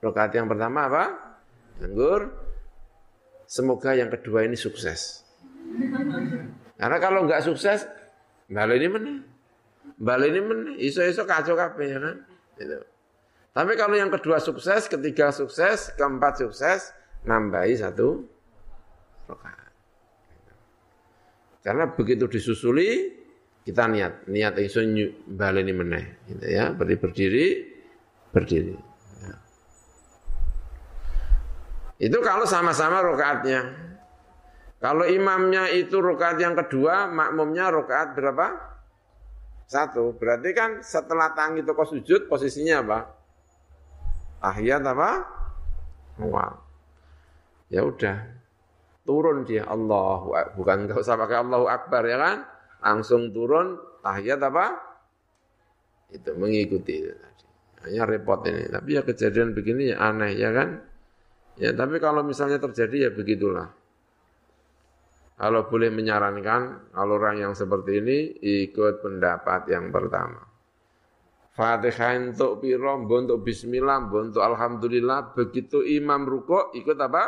[0.00, 1.04] Rokaat yang pertama apa?
[1.82, 2.30] Nganggur.
[3.50, 5.26] Semoga yang kedua ini sukses.
[6.78, 7.84] Karena kalau nggak sukses
[8.50, 9.12] balik ini mana
[9.98, 12.16] balik ini mana iso-iso kacau kabeh ya kan?
[12.56, 12.78] Itu
[13.50, 16.94] tapi kalau yang kedua sukses, ketiga sukses, keempat sukses,
[17.26, 18.22] nambahi satu
[19.26, 19.59] rokaat.
[21.60, 23.12] Karena begitu disusuli,
[23.60, 24.80] kita niat, niat itu
[25.28, 27.46] baleni meneh, gitu ya, berdiri berdiri,
[28.32, 28.74] berdiri.
[29.20, 29.34] Ya.
[32.00, 33.92] Itu kalau sama-sama rokaatnya.
[34.80, 38.56] Kalau imamnya itu rokaat yang kedua, makmumnya rokaat berapa?
[39.68, 40.16] Satu.
[40.16, 43.00] Berarti kan setelah tangi toko sujud, posisinya apa?
[44.40, 45.10] Tahiyat apa?
[46.24, 46.56] Wah.
[47.68, 48.39] Ya udah.
[49.04, 52.38] Turun dia Allahu bukan enggak usah pakai Allahu Akbar ya kan?
[52.84, 54.76] Langsung turun tahiyat apa?
[56.12, 57.04] Itu mengikuti.
[57.80, 58.68] Hanya repot ini.
[58.68, 60.84] Tapi ya kejadian begini ya aneh ya kan?
[61.56, 63.72] Ya tapi kalau misalnya terjadi ya begitulah.
[65.40, 68.18] Kalau boleh menyarankan, kalau orang yang seperti ini
[68.68, 70.44] ikut pendapat yang pertama.
[71.56, 77.24] Fatihah untuk piro, untuk bismillah, untuk alhamdulillah, begitu imam ruko, ikut apa?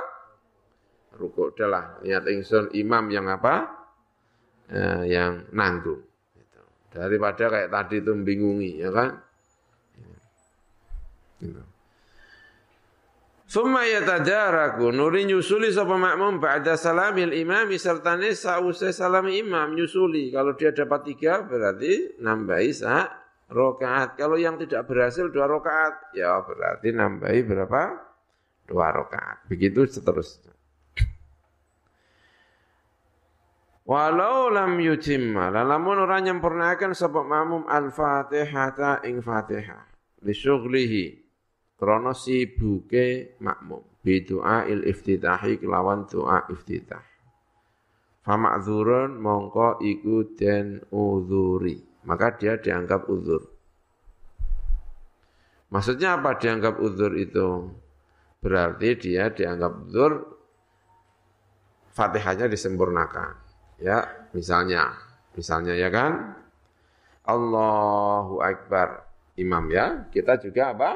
[1.13, 3.69] Ruko, udahlah, niat ingsun imam yang apa?
[4.73, 6.01] Eh, yang nanggung.
[6.33, 6.61] Gitu.
[6.97, 9.11] Daripada kayak tadi itu membingungi, ya kan?
[11.43, 11.63] Gitu.
[13.53, 20.33] Summa yatajaraku nuri nyusuli sapa makmum ba'da salamil imam sertane sausai salam imam nyusuli.
[20.33, 23.13] Kalau dia dapat tiga berarti nambahi sa
[23.53, 24.17] rokaat.
[24.17, 27.83] Kalau yang tidak berhasil dua rokaat, ya berarti nambahi berapa?
[28.65, 29.45] Dua rokaat.
[29.53, 30.52] Begitu seterusnya.
[33.93, 39.85] Walau lam yutimma, lamun orang nyempurnakan sebab mamum al-fatihata ing fatihah.
[40.25, 41.21] Lisyughlihi,
[41.77, 43.85] krono sibuke makmum.
[44.01, 47.05] Bidu'a il iftitahi kelawan doa iftitah.
[48.25, 51.77] Fama'zurun mongko iku den udhuri
[52.09, 53.45] maka dia dianggap uzur.
[55.69, 57.69] Maksudnya apa dianggap uzur itu?
[58.41, 60.13] Berarti dia dianggap uzur
[61.93, 63.42] Fatihahnya disempurnakan.
[63.83, 64.95] Ya, misalnya,
[65.35, 66.39] misalnya ya kan?
[67.27, 69.11] Allahu Akbar.
[69.35, 70.91] Imam ya, kita juga apa?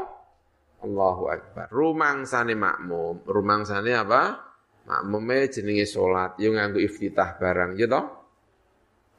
[0.87, 1.67] Allahu Akbar.
[1.75, 3.27] Rumang sani makmum.
[3.27, 4.39] Rumang sani apa?
[4.87, 6.39] Makmumnya jenenge sholat.
[6.39, 7.75] Yang nganggu iftitah barang.
[7.75, 8.27] Ya toh?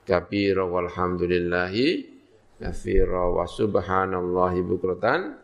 [0.08, 2.16] kabira walhamdulillahi
[2.64, 5.36] kafira wa subhanallahi bukratan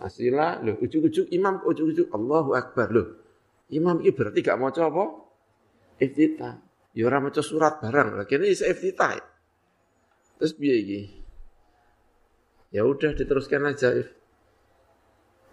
[0.00, 3.04] asila lho ujuk-ujuk imam ujuk-ujuk Allahu akbar lho
[3.68, 5.04] imam ini berarti gak mau apa
[6.00, 6.56] iftitah
[6.98, 9.14] ya ora maca surat barang lagi ini bisa iftitah
[10.42, 11.00] terus piye iki
[12.74, 13.94] ya udah diteruskan aja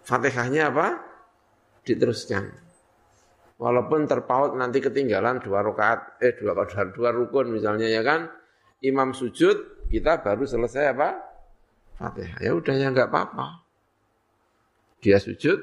[0.06, 1.02] Fatihahnya apa
[1.86, 2.50] diteruskan
[3.62, 8.26] walaupun terpaut nanti ketinggalan dua rakaat eh dua dua rukun misalnya ya kan
[8.84, 11.08] imam sujud, kita baru selesai apa?
[11.96, 12.38] Fatihah.
[12.44, 13.64] Ya udah ya nggak apa-apa.
[15.00, 15.58] Dia sujud,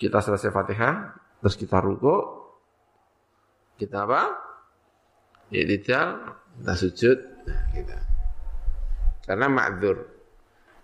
[0.00, 1.12] kita selesai Fatihah,
[1.42, 2.16] terus kita ruko,
[3.76, 4.47] kita apa?
[5.48, 6.08] Iktidal,
[6.60, 7.18] kita sujud,
[7.48, 7.98] nah, kita.
[9.24, 9.98] Karena ma'dzur.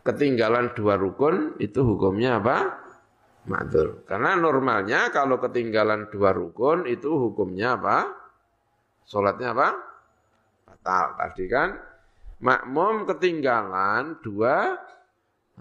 [0.05, 2.77] Ketinggalan dua rukun itu hukumnya apa?
[3.49, 4.05] Ma'dzur.
[4.05, 8.12] Karena normalnya kalau ketinggalan dua rukun itu hukumnya apa?
[9.09, 9.69] Sholatnya apa?
[10.85, 11.07] batal.
[11.17, 11.69] Tadi kan
[12.45, 14.77] makmum ketinggalan dua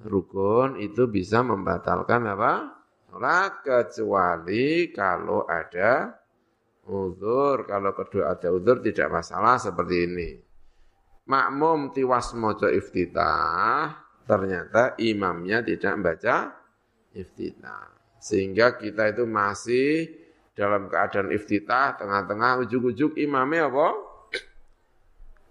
[0.04, 2.54] rukun itu bisa membatalkan apa?
[3.08, 6.23] Sholat kecuali kalau ada
[6.88, 7.68] uzur.
[7.68, 10.30] Kalau kedua ada uzur tidak masalah seperti ini.
[11.24, 13.96] Makmum tiwas mojo iftitah,
[14.28, 16.52] ternyata imamnya tidak membaca
[17.16, 17.88] iftitah.
[18.20, 20.12] Sehingga kita itu masih
[20.52, 23.88] dalam keadaan iftitah, tengah-tengah ujuk-ujuk imamnya apa?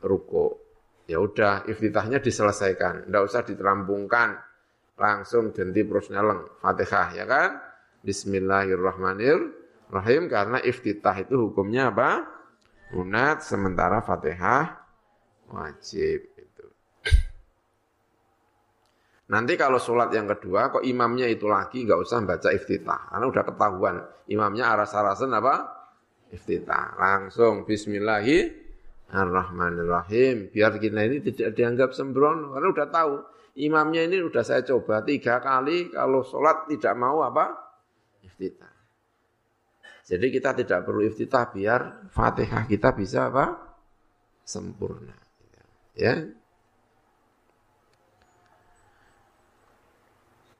[0.02, 0.58] ruko.
[1.06, 4.38] Ya udah, iftitahnya diselesaikan, tidak usah diterampungkan,
[4.98, 7.58] langsung ganti prosneleng, fatihah ya kan?
[8.02, 9.61] Bismillahirrahmanirrahim,
[9.92, 12.24] karena iftitah itu hukumnya apa?
[12.96, 14.80] Unat, sementara fatihah
[15.52, 16.32] wajib.
[16.32, 16.64] Itu.
[19.28, 23.44] Nanti kalau sholat yang kedua, kok imamnya itu lagi nggak usah baca iftitah, karena udah
[23.44, 24.00] ketahuan
[24.32, 25.84] imamnya aras-arasan apa?
[26.32, 26.96] Iftitah.
[26.96, 30.48] Langsung Bismillahirrahmanirrahim.
[30.48, 32.56] Biar kita ini tidak dianggap sembrono.
[32.56, 33.20] Karena udah tahu,
[33.60, 37.52] imamnya ini udah saya coba tiga kali, kalau sholat tidak mau apa?
[38.24, 38.71] Iftitah.
[40.02, 43.54] Jadi kita tidak perlu iftitah biar Fatihah kita bisa apa?
[44.42, 45.14] Sempurna.
[45.94, 46.26] Ya.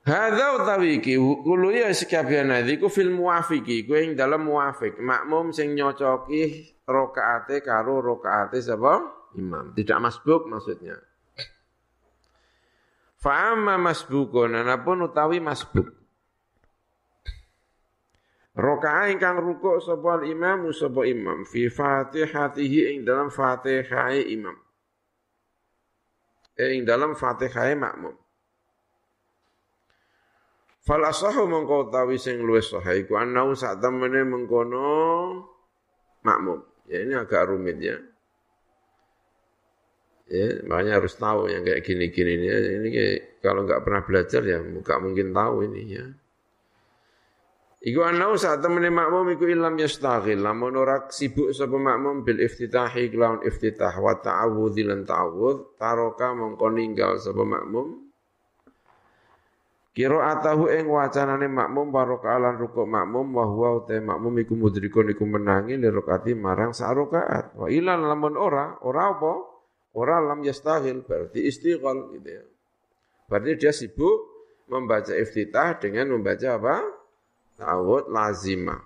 [0.03, 5.71] Hadza utawi iki kulo ya sekabian iku fil muwafiqi kuwi ing dalem muwafiq makmum sing
[5.79, 8.99] nyocoki rakaate karo rakaate sapa
[9.39, 10.99] imam tidak masbuk maksudnya
[13.15, 16.02] Fa amma masbukun anapun utawi masbuk
[18.53, 24.53] Rakaat ingkang rukuk sapa imam sapa imam fi fatihatihi ing dalam fatihah imam
[26.61, 28.13] eh, ing dalam fatihah makmum
[30.83, 34.91] Fal asahu mengkau tawi sing luwes sahih iku anau sak temene mengkono
[36.27, 36.59] makmum.
[36.91, 37.95] Ya ini agak rumit ya.
[40.27, 42.47] Ya, makanya harus tahu yang kayak gini-gini ini.
[42.51, 46.05] Ini kayak, kalau nggak pernah belajar ya nggak mungkin tahu ini ya.
[47.83, 53.11] Iku anau saat temene makmum iku ilam yastaghil lamun ora sibuk sapa makmum bil iftitahi
[53.11, 58.03] kelawan iftitah wa ta'awudzi lan ta'awudz taroka mongko ninggal sapa makmum
[59.93, 65.13] Kiro atahu ing wacanane makmum baroka alan rukuk makmum wa huwa utai makmum iku mudrikun
[65.13, 67.53] iku menangi li rakaati marang sak rakaat.
[67.53, 69.33] Wa ilan lamun ora, ora apa?
[69.93, 72.41] Ora lam yastahil berarti istighal gitu ya.
[73.29, 74.17] Berarti dia sibuk
[74.65, 77.02] membaca iftitah dengan membaca apa?
[77.57, 78.81] Ta'awud lazimah.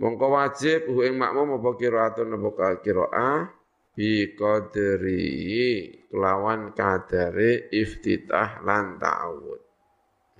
[0.00, 3.52] Mongko wajib hu ing makmum apa qiraatun apa qiraah
[3.92, 9.60] bi qadri kelawan kadare iftitah lan ta'awud.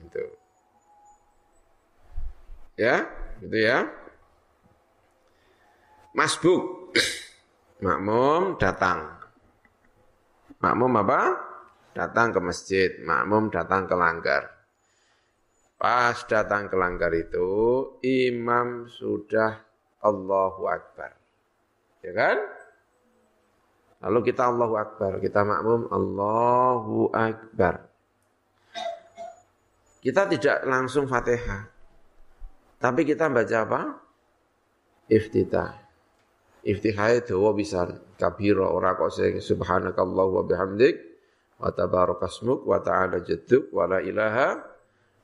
[0.00, 0.24] Itu.
[2.80, 3.04] Ya,
[3.44, 3.84] gitu ya.
[6.16, 6.96] Masbuk.
[7.84, 9.20] Makmum datang.
[10.60, 11.20] Makmum apa?
[11.92, 12.90] Datang ke masjid.
[13.04, 14.59] Makmum datang ke langgar.
[15.80, 17.48] Pas datang ke langgar itu,
[18.04, 19.64] imam sudah
[20.04, 21.16] Allahu Akbar.
[22.04, 22.36] Ya kan?
[24.04, 27.88] Lalu kita Allahu Akbar, kita makmum Allahu Akbar.
[30.04, 31.64] Kita tidak langsung Fatihah.
[32.76, 33.80] Tapi kita baca apa?
[35.08, 35.80] Iftitah.
[36.60, 37.88] Iftihai dawa bisa
[38.20, 40.96] kabira ora kok sing subhanakallahu wa bihamdik
[41.56, 44.69] wa tabarakasmuk wa ta'ala jadduk wa la ilaha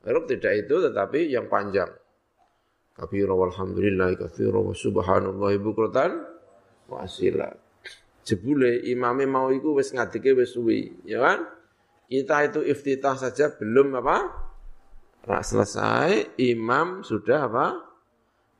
[0.06, 1.90] Erop tidak itu tetapi yang panjang.
[2.94, 6.24] Kabira walhamdulillahi katsira wa subhanallahi bukratan
[6.86, 7.50] wa asila
[8.26, 11.46] jebule imame mau iku wis ngadike wis suwi, ya kan?
[12.10, 14.18] Kita itu iftitah saja belum apa?
[15.26, 17.66] Rak selesai, imam sudah apa?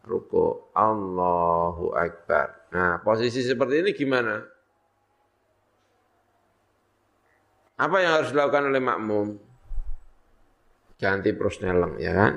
[0.07, 0.70] Ruko.
[0.74, 2.70] Allahu Akbar.
[2.70, 4.42] Nah, posisi seperti ini gimana?
[7.76, 9.26] Apa yang harus dilakukan oleh makmum?
[10.97, 12.34] Ganti prosneleng, ya kan?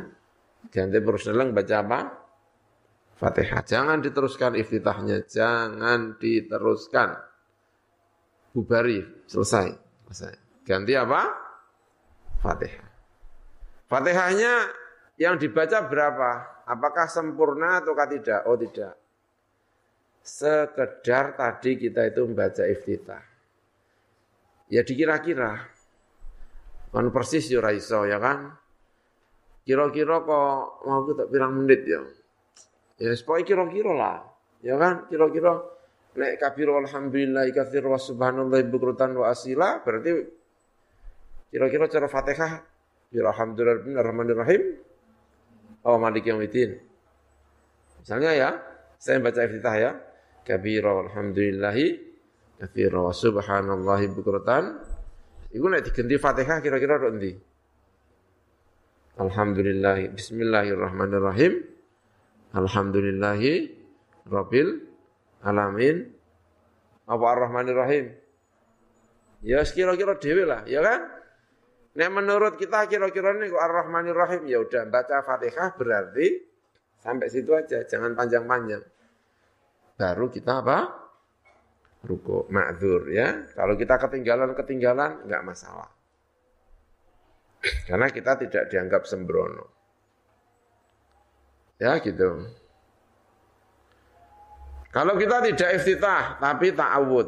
[0.68, 2.00] Ganti prosneleng baca apa?
[3.20, 3.64] Fatihah.
[3.64, 7.20] Jangan diteruskan iftitahnya, jangan diteruskan.
[8.56, 9.68] Bubari, selesai.
[10.08, 10.64] selesai.
[10.64, 11.22] Ganti apa?
[12.40, 12.88] Fatihah.
[13.90, 14.54] Fatihahnya
[15.20, 16.64] yang dibaca berapa?
[16.70, 18.46] Apakah sempurna atau tidak?
[18.46, 18.94] Oh tidak.
[20.22, 23.24] Sekedar tadi kita itu membaca iftitah.
[24.70, 25.79] Ya dikira-kira.
[26.90, 28.54] Kan persis ya raiso ya kan?
[29.62, 32.02] Kira-kira kok mau kita pirang menit ya?
[32.98, 34.18] Ya, supaya kira-kira lah.
[34.66, 35.62] Ya kan, kira-kira
[36.18, 40.26] nek kabiru alhamdulillah katsir wa subhanallah bukrutan wa asila berarti
[41.54, 42.52] kira-kira cara Fatihah
[43.14, 44.62] ya alhamdulillahirrahmanirrahim
[45.86, 46.82] oh malik yaumiddin
[48.02, 48.50] misalnya ya
[48.98, 49.92] saya baca iftitah ya
[50.42, 51.88] kabiru alhamdulillahi
[52.58, 54.82] katsir wa subhanallah bukrutan
[55.54, 57.32] iku nek diganti Fatihah kira-kira tok endi?
[59.20, 61.54] Alhamdulillah Bismillahirrahmanirrahim.
[62.56, 63.54] Alhamdulillahi
[64.30, 64.70] Rabbil
[65.44, 65.98] Alamin.
[67.10, 68.06] Apa Ar-Rahmanir Rahim
[69.42, 71.10] Ya kira-kira dewi lah ya kan?
[71.98, 76.38] Nah menurut kita kira-kira ini Ar-Rahmanir Rahim ya udah baca Fatihah berarti
[77.02, 78.84] sampai situ aja jangan panjang-panjang.
[79.98, 81.09] Baru kita apa
[82.04, 85.92] ruko ma'dzur ya kalau kita ketinggalan-ketinggalan enggak masalah
[87.88, 89.80] karena kita tidak dianggap sembrono
[91.80, 92.44] Ya gitu.
[94.92, 97.28] Kalau kita tidak iftitah tapi ta'awud.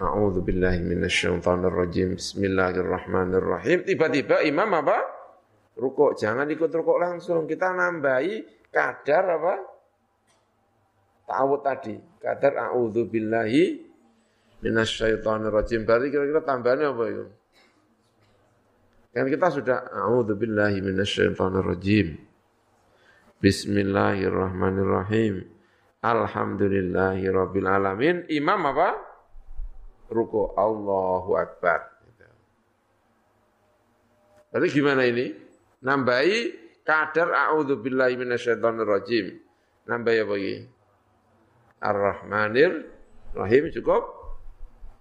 [0.00, 2.16] A'udzu billahi minasyaitonir rajim.
[2.16, 3.84] Bismillahirrahmanirrahim.
[3.84, 4.96] Tiba-tiba imam apa?
[5.76, 6.16] Rukuk.
[6.16, 7.44] Jangan ikut rukuk langsung.
[7.44, 9.54] Kita nambahi kadar apa?
[11.24, 11.96] Ta'awud tadi.
[12.20, 13.80] Kadar a'udzu billahi
[14.64, 15.84] minasyaitonir rajim.
[15.84, 17.24] Berarti kira-kira tambahannya apa itu?
[19.14, 22.18] Kan kita sudah a'udzu billahi minasyaitonir rajim.
[23.40, 25.44] Bismillahirrahmanirrahim.
[26.04, 28.24] Alhamdulillahi Rabbil Alamin.
[28.28, 29.00] Imam apa?
[30.12, 30.52] Ruku.
[30.52, 31.94] Allahu Akbar.
[34.54, 35.34] Tapi gimana ini?
[35.82, 36.54] Nambahi
[36.86, 39.34] kadar a'udhu billahi minasyaitonir rajim.
[39.84, 40.54] Nambahi apa lagi?
[41.84, 42.88] Ar-Rahmanir
[43.36, 44.02] Rahim cukup?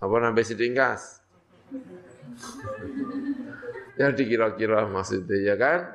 [0.03, 1.23] Apa nambahi sedingkas?
[3.99, 5.87] ya dikira-kira maksudnya ya kan?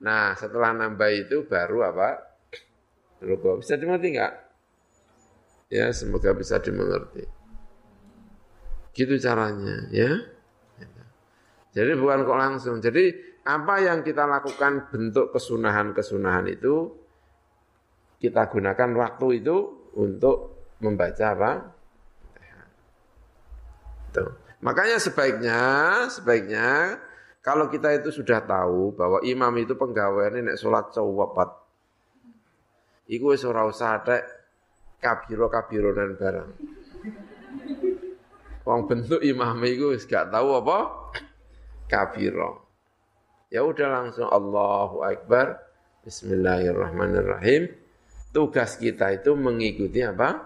[0.00, 2.24] Nah setelah nambah itu baru apa?
[3.20, 3.60] Ruko.
[3.60, 4.46] Bisa dimengerti enggak?
[5.66, 7.26] Ya, semoga bisa dimengerti.
[8.94, 10.14] Gitu caranya, ya.
[11.76, 12.76] Jadi bukan kok langsung.
[12.80, 13.12] Jadi
[13.44, 16.96] apa yang kita lakukan bentuk kesunahan-kesunahan itu
[18.16, 19.56] kita gunakan waktu itu
[19.96, 21.52] untuk membaca apa?
[24.12, 24.30] Tuh.
[24.60, 25.60] Makanya sebaiknya,
[26.12, 27.00] sebaiknya
[27.40, 31.30] kalau kita itu sudah tahu bahwa imam itu penggawaiannya nek sholat cowok
[33.06, 34.26] Iku wis ora usah atek
[34.98, 36.50] kabiro-kabironan barang.
[38.66, 40.78] Wong bentuk imam wis gak tahu apa
[41.86, 42.66] kabiro.
[43.46, 45.62] Ya udah langsung Allahu Akbar.
[46.02, 47.85] Bismillahirrahmanirrahim.
[48.36, 50.44] Tugas kita itu mengikuti apa?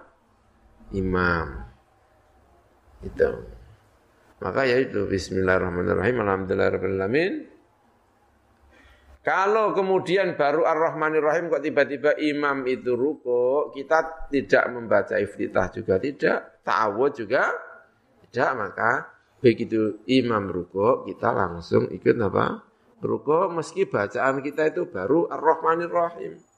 [0.95, 1.67] Imam.
[3.03, 3.31] Itu.
[4.39, 6.23] Maka ya itu Bismillahirrahmanirrahim.
[6.23, 7.51] Alhamdulillahirrahmanirrahim.
[9.27, 16.01] Kalau kemudian baru Ar-Rahmanir Rahim kok tiba-tiba imam itu ruko, kita tidak membaca iftitah juga
[16.01, 17.53] tidak, ta'awud juga
[18.25, 18.91] tidak, maka
[19.45, 22.65] begitu imam ruko, kita langsung ikut apa?
[23.05, 26.50] Ruko meski bacaan kita itu baru Ar-Rahmanir Rahim.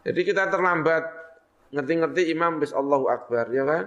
[0.00, 1.04] Jadi kita terlambat
[1.76, 3.86] ngerti-ngerti imam bis Allahu Akbar, ya kan?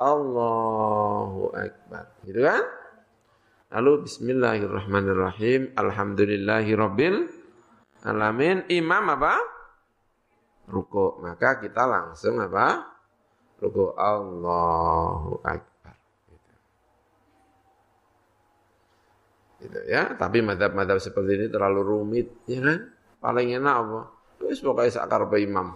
[0.00, 2.64] Allahu Akbar, gitu kan?
[3.68, 5.76] Lalu bismillahirrahmanirrahim.
[5.76, 7.28] Alhamdulillahi rabbil
[8.00, 8.64] alamin.
[8.72, 9.36] Imam apa?
[10.64, 11.20] Ruku.
[11.20, 12.88] Maka kita langsung apa?
[13.60, 13.92] Ruku.
[13.92, 15.96] Allahu Akbar.
[16.32, 16.54] Gitu.
[19.68, 20.16] gitu ya.
[20.16, 22.32] Tapi madhab-madhab seperti ini terlalu rumit.
[22.48, 22.88] Ya kan?
[23.20, 24.00] Paling enak apa?
[24.38, 25.74] Terus pokoknya sakar imam.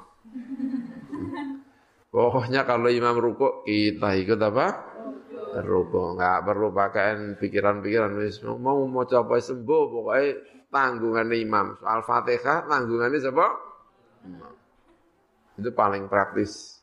[2.12, 4.66] Pokoknya kalau imam ruku kita ikut apa?
[5.52, 8.16] ruko nggak perlu pakai pikiran-pikiran.
[8.56, 10.28] Mau mau coba sembuh pokoknya
[10.72, 11.76] tanggungan imam.
[11.76, 13.46] Soal fatihah tanggungannya siapa?
[15.60, 16.80] Itu paling praktis.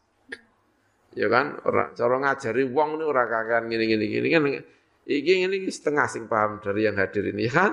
[1.17, 1.57] Ya kan?
[1.65, 4.43] Orang cara ngajari wong ini orang kakean gini gini gini kan
[5.09, 7.71] iki ini setengah sing paham dari yang hadir ini ya kan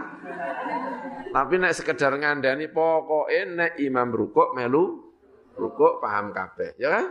[1.36, 5.04] tapi nek sekedar ngandani pokoknya nek imam ruko melu
[5.52, 7.06] ruko paham kabeh ya kan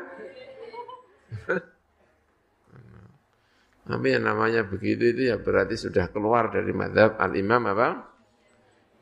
[3.85, 7.89] tapi yang namanya begitu itu ya berarti sudah keluar dari madhab al-imam apa?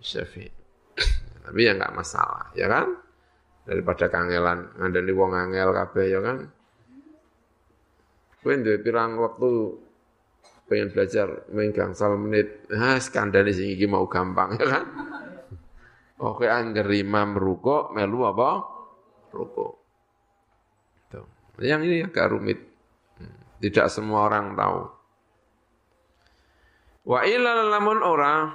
[0.04, 0.52] Syafi'i.
[1.48, 2.92] Tapi ya nggak masalah, ya kan?
[3.64, 6.52] Daripada kangelan, ngandani wong angel kabeh ya kan?
[8.44, 9.52] Kowe duwe pirang waktu
[10.74, 14.84] pengen belajar gangsal menit, ah skandani sing iki mau gampang ya kan?
[16.18, 18.50] Oke angger imam ruko melu apa?
[19.30, 19.68] Ruko.
[21.14, 21.30] Tuh.
[21.62, 22.60] Yang ini agak rumit.
[23.62, 24.82] Tidak semua orang tahu.
[27.06, 28.50] Wa ilal lamun ora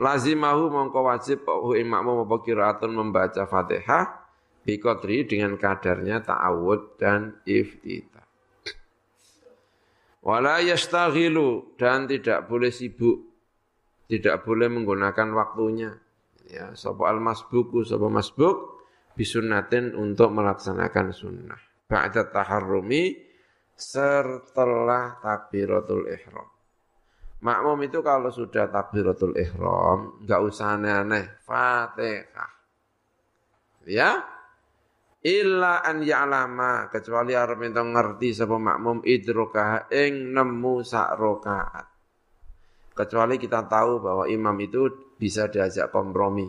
[0.00, 4.06] lazimahu mongko wajib hu imakmu apa kiraatun membaca Fatihah
[4.62, 8.17] biqadri dengan kadarnya ta'awud dan iftitah.
[10.28, 13.32] Wala yastaghilu dan tidak boleh sibuk,
[14.12, 15.96] tidak boleh menggunakan waktunya.
[16.52, 18.84] Ya, sapa al masbuku sapa masbuk
[19.16, 21.56] bisunnatin untuk melaksanakan sunnah.
[21.88, 23.16] Ba'da taharrumi
[23.72, 26.48] setelah takbiratul ihram.
[27.40, 32.52] Makmum itu kalau sudah takbiratul ihram, enggak usah aneh-aneh, Fatihah.
[33.88, 34.28] Ya?
[35.18, 41.86] Illa an ya'lama kecuali arep ento ngerti sapa makmum idrokah ing nemu sak rakaat.
[42.94, 46.46] Kecuali kita tahu bahwa imam itu bisa diajak kompromi.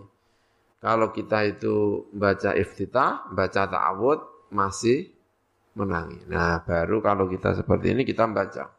[0.80, 5.12] Kalau kita itu baca iftitah, baca ta'awud, masih
[5.76, 6.24] menangi.
[6.30, 8.70] Nah, baru kalau kita seperti ini kita baca.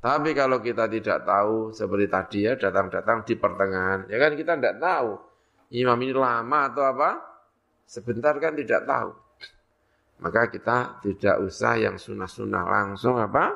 [0.00, 4.80] Tapi kalau kita tidak tahu seperti tadi ya datang-datang di pertengahan, ya kan kita tidak
[4.80, 5.20] tahu
[5.76, 7.29] imam ini lama atau apa,
[7.90, 9.10] sebentar kan tidak tahu.
[10.22, 13.50] Maka kita tidak usah yang sunnah-sunnah langsung apa?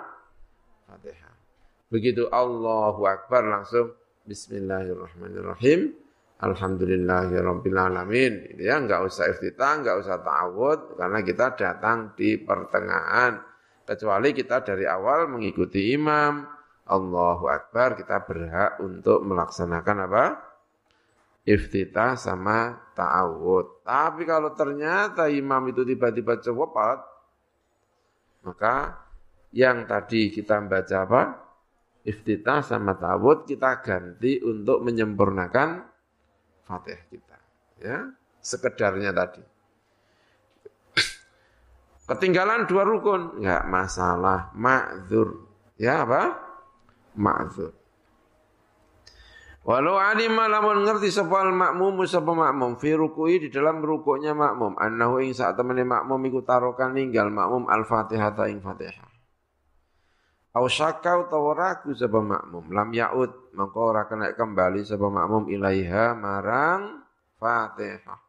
[0.91, 1.35] Fatihah.
[1.87, 3.95] Begitu Allahu Akbar langsung
[4.27, 5.95] Bismillahirrahmanirrahim.
[6.41, 8.33] Alhamdulillahirabbil alamin.
[8.51, 13.39] Gitu ya, enggak usah iftitah, enggak usah ta'awud karena kita datang di pertengahan.
[13.85, 16.49] Kecuali kita dari awal mengikuti imam,
[16.89, 20.25] Allahu Akbar, kita berhak untuk melaksanakan apa?
[21.45, 23.85] Iftitah sama ta'awud.
[23.85, 26.99] Tapi kalau ternyata imam itu tiba-tiba cepat,
[28.47, 28.75] maka
[29.55, 31.23] yang tadi kita baca apa?
[32.05, 35.69] Iftitah sama ta'awud kita ganti untuk menyempurnakan
[36.65, 37.39] fatih kita.
[37.81, 38.09] Ya,
[38.41, 39.43] sekedarnya tadi.
[42.09, 45.49] Ketinggalan dua rukun, enggak masalah, ma'zur.
[45.81, 46.39] Ya apa?
[47.17, 47.84] Ma'zur.
[49.65, 55.25] Walau alima lamun ngerti sapa makmum sapa makmum fi ruku'i di dalam rukuknya makmum annahu
[55.25, 59.09] ing sak temene makmum iku tarokan ninggal makmum al-Fatihah ta ing Fatihah.
[60.61, 66.13] Au syakau utawa ragu sapa makmum lam yaud mongko ora kena kembali sapa makmum ilaiha
[66.13, 67.01] marang
[67.41, 68.21] Fatihah.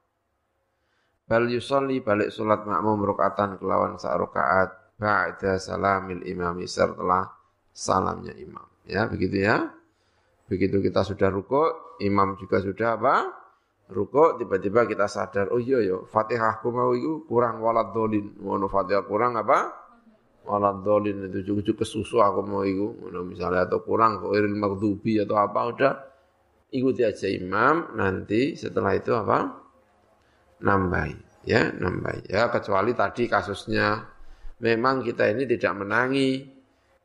[1.27, 7.27] Bal yusolli balik salat makmum rakaatan kelawan sak rakaat ba'da salamil imami setelah
[7.75, 8.63] salamnya imam.
[8.87, 9.75] Ya, begitu ya.
[10.45, 13.15] Begitu kita sudah ruko, imam juga sudah apa?
[13.85, 18.33] Ruko, tiba-tiba kita sadar, oh iya yo, fatihahku mau itu kurang walad dolin.
[18.41, 19.73] Mau fatihah kurang apa?
[20.45, 22.93] Walad dolin itu cukup kesusu aku mau itu.
[23.25, 25.93] Misalnya atau kurang kok irin magdubi atau apa udah
[26.75, 29.63] ikuti aja imam nanti setelah itu apa
[30.59, 34.03] nambahi ya nambahi ya kecuali tadi kasusnya
[34.59, 36.43] memang kita ini tidak menangi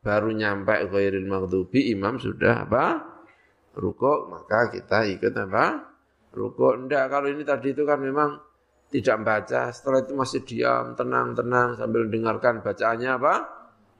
[0.03, 2.85] baru nyampe ghairil maghdubi imam sudah apa
[3.75, 5.65] ruko maka kita ikut apa?
[6.31, 8.39] Ruko enggak kalau ini tadi itu kan memang
[8.91, 13.33] tidak membaca, setelah itu masih diam, tenang-tenang sambil dengarkan bacaannya apa?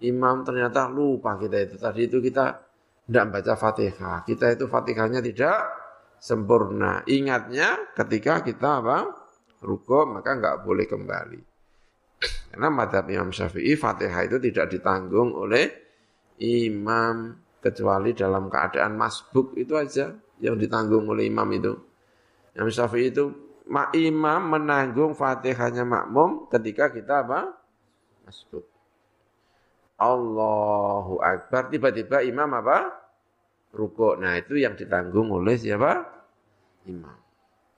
[0.03, 1.75] Imam ternyata lupa kita itu.
[1.79, 2.59] Tadi itu kita
[3.07, 4.27] tidak membaca Fatihah.
[4.27, 5.57] Kita itu Fatihahnya tidak
[6.19, 7.07] sempurna.
[7.07, 9.07] Ingatnya ketika kita apa?
[9.63, 11.41] Ruko maka enggak boleh kembali.
[12.51, 15.71] Karena madhab Imam Syafi'i Fatihah itu tidak ditanggung oleh
[16.41, 21.77] imam kecuali dalam keadaan masbuk itu aja yang ditanggung oleh imam itu.
[22.57, 23.31] Yang Syafi'i itu
[23.95, 27.53] imam menanggung Fatihahnya makmum ketika kita apa?
[28.25, 28.65] Masbuk.
[30.01, 32.89] Allahu Akbar tiba-tiba imam apa?
[33.71, 34.17] Ruko.
[34.17, 36.01] Nah, itu yang ditanggung oleh siapa?
[36.89, 37.15] Imam.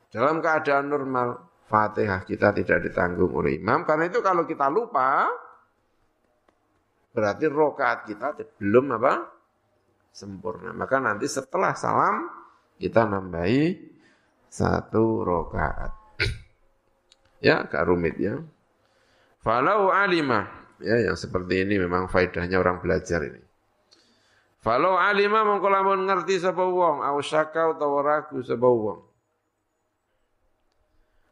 [0.08, 5.26] Dalam keadaan normal Fatihah kita tidak ditanggung oleh imam karena itu kalau kita lupa
[7.14, 9.33] berarti rokaat kita belum apa?
[10.14, 10.72] Sempurna.
[10.72, 12.30] Maka nanti setelah salam
[12.78, 13.76] kita nambahi
[14.48, 15.92] satu rokaat.
[17.46, 18.38] ya, agak rumit ya.
[19.42, 20.48] Falau alima.
[20.78, 23.42] Ya, yang seperti ini memang faedahnya orang belajar ini.
[24.64, 29.04] Falau alima mongko lamun ngerti sapa wong, au syaka utawa ragu sapa wong.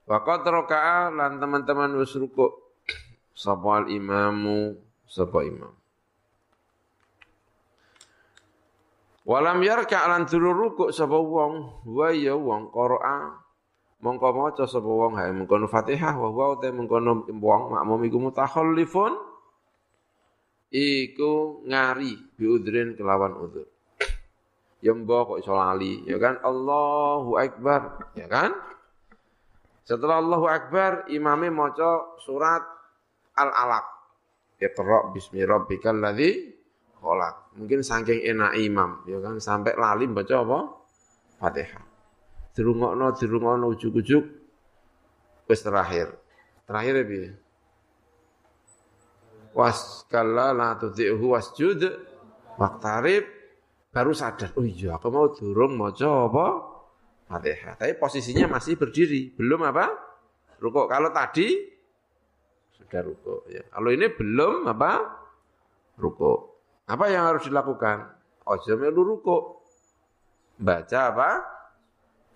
[0.03, 2.51] Waqat raka'a lan teman-teman wis rukuk
[3.95, 4.75] imamu
[5.07, 5.80] sapa imam.
[9.21, 11.85] Walam yarka lan turu rukuk sapa wong.
[11.85, 13.37] Wa ya wong qira'a
[14.01, 16.17] mongko maca sapa wong ha mengkono Fatihah.
[16.17, 19.13] Wa wa te mengkono wong makmum iku mutakhallifun.
[20.71, 23.67] Iku ngari biudrin kelawan udzur.
[24.81, 26.41] Ya mbok kok iso lali ya kan?
[26.41, 28.49] Allahu akbar ya kan?
[29.85, 32.65] Setelah Allahu akbar imame maca surat
[33.37, 33.85] Al-Alaq.
[34.57, 36.53] Iqra bismi rabbikal ladzi
[36.97, 37.40] kholak.
[37.51, 40.59] Mungkin saking enak imam, ya kan sampai lali baca apa?
[41.35, 41.83] Fatihah.
[42.55, 44.23] Dirungokno dirungokno ujuk-ujuk
[45.51, 46.15] wis terakhir.
[46.63, 47.29] Terakhir ya piye?
[49.51, 51.83] Was kalla la tudhi'hu wasjud
[52.55, 53.27] waqtarib
[53.91, 54.55] baru sadar.
[54.55, 56.47] Oh iya, aku mau durung maca apa?
[57.27, 57.75] Fatihah.
[57.75, 59.91] Tapi posisinya masih berdiri, belum apa?
[60.63, 60.87] Rukuk.
[60.87, 61.51] Kalau tadi
[62.79, 63.63] sudah rukuk ya.
[63.67, 64.91] Kalau ini belum apa?
[65.99, 66.50] Rukuk.
[66.89, 68.09] Apa yang harus dilakukan?
[68.45, 69.61] Ojo melu ruko.
[70.57, 71.29] Baca apa?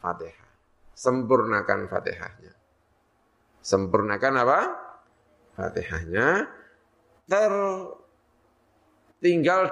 [0.01, 0.49] Fatihah.
[0.95, 2.53] Sempurnakan Fatihahnya.
[3.61, 4.59] Sempurnakan apa?
[5.57, 6.47] Fatihahnya.
[7.25, 7.91] Tertinggal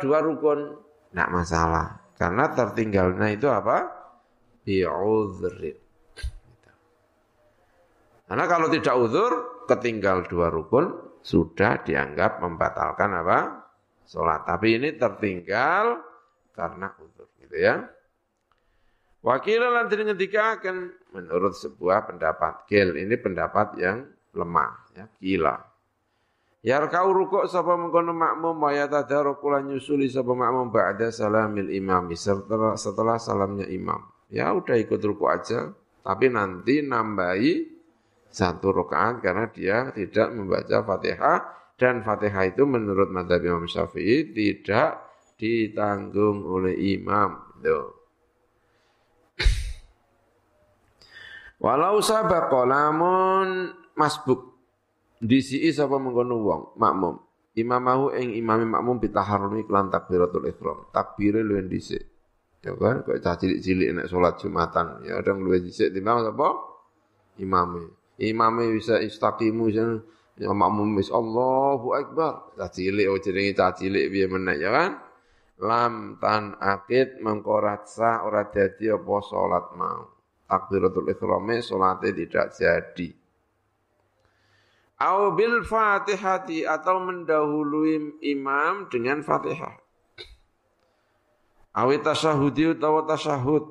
[0.02, 0.76] dua rukun.
[1.14, 2.02] Tidak masalah.
[2.18, 3.92] Karena tertinggalnya itu apa?
[4.66, 5.78] Bi'udhrin.
[8.26, 13.63] Karena kalau tidak uzur, ketinggal dua rukun, sudah dianggap membatalkan apa?
[14.08, 14.46] Sholat.
[14.48, 16.00] Tapi ini tertinggal
[16.54, 17.84] karena udur gitu ya.
[19.24, 24.04] Wakil nanti ketika akan menurut sebuah pendapat kil ini pendapat yang
[24.36, 25.56] lemah ya gila.
[26.64, 32.08] Ya kau rukuk sapa mengkono makmum wa yatadaruku lan nyusuli sapa makmum ba'da salamil imam
[32.16, 34.00] setelah setelah salamnya imam.
[34.28, 35.72] Ya udah ikut rukuk aja
[36.04, 37.74] tapi nanti nambahi
[38.28, 41.40] satu rakaat karena dia tidak membaca Fatihah
[41.78, 45.04] dan Fatihah itu menurut madhab Imam Syafi'i tidak
[45.38, 47.60] ditanggung oleh imam.
[47.60, 48.04] Tuh.
[51.64, 54.52] Walau sabaqa lamun masbuk
[55.24, 57.16] disi sapa mengkono wong makmum.
[57.54, 60.90] Imamahu ing imami makmum bitaharrumi kelan takbiratul ihram.
[60.92, 62.04] Takbire luwih dhisik.
[62.64, 66.52] Ya kan kok cah cilik-cilik nek salat Jumatan ya dong luwih dhisik timbang sapa?
[67.40, 67.96] Imame.
[68.20, 69.72] Imame bisa istaqimu
[70.38, 72.58] ya makmum wis Allahu akbar.
[72.58, 72.70] Cah
[73.10, 74.92] oh jenenge cah cilik piye meneh ya kan?
[75.62, 80.14] Lam tan akid mengko ora dadi apa salat mau
[80.50, 83.08] takbiratul ikhrami salatnya tidak jadi.
[85.04, 89.76] Au bil fatihati atau mendahului imam dengan fatihah.
[91.74, 93.66] Awi tasyahudi utawa tasyahud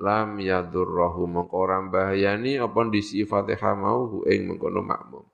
[0.00, 5.29] lam yadurrahu mengko bahayani apa disi fatihah mau ing mengkono makmum.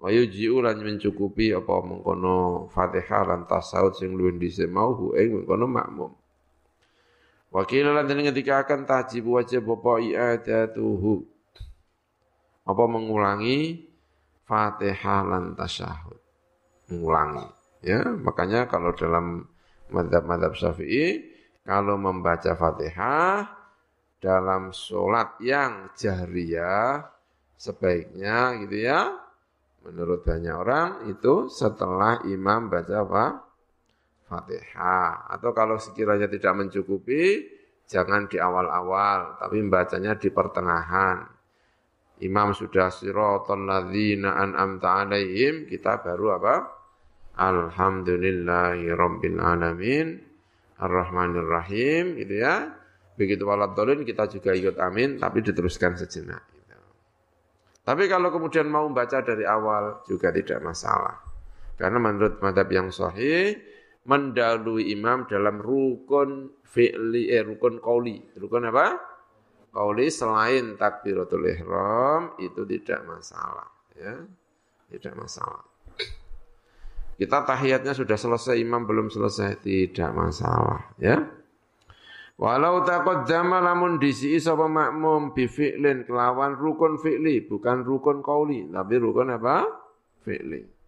[0.00, 5.44] Wa yuji'u lan mencukupi apa mengkono fatihah lan tasawuf sing luwih dhisik mau hu ing
[5.44, 6.12] mengkono makmum.
[7.50, 11.26] Wakil lan ketika akan tajib wajib apa i'adatuhu.
[12.62, 13.90] Apa mengulangi
[14.46, 16.18] Fatihah lan tasyahud.
[16.90, 17.46] Mengulangi.
[17.82, 19.46] Ya, makanya kalau dalam
[19.90, 21.26] madhab-madhab Syafi'i
[21.66, 23.50] kalau membaca Fatihah
[24.20, 27.08] dalam sholat yang jahriyah
[27.56, 29.29] sebaiknya gitu ya
[29.90, 33.24] menurut banyak orang itu setelah imam baca apa?
[34.30, 35.26] Fatihah.
[35.26, 37.50] Atau kalau sekiranya tidak mencukupi,
[37.90, 41.26] jangan di awal-awal, tapi membacanya di pertengahan.
[42.22, 46.54] Imam sudah siratal ladzina an'amta alaihim, kita baru apa?
[47.34, 50.20] Alhamdulillahi rabbil alamin,
[50.78, 52.70] arrahmanir rahim, gitu ya.
[53.18, 56.49] Begitu waladolin kita juga ikut amin, tapi diteruskan sejenak.
[57.90, 61.18] Tapi kalau kemudian mau baca dari awal juga tidak masalah.
[61.74, 63.58] Karena menurut madhab yang sahih,
[64.06, 68.22] mendahului imam dalam rukun fi'li eh rukun qauli.
[68.38, 68.94] Rukun apa?
[69.74, 73.66] Qauli selain takbiratul ihram itu tidak masalah,
[73.98, 74.22] ya.
[74.86, 75.66] Tidak masalah.
[77.18, 81.26] Kita tahiyatnya sudah selesai, imam belum selesai, tidak masalah, ya.
[82.40, 88.96] Walau taqaddama lamun disi sapa makmum bi fi'lin kelawan rukun fi'li, bukan rukun qauli, tapi
[88.96, 89.68] rukun apa?
[90.24, 90.80] Fi'li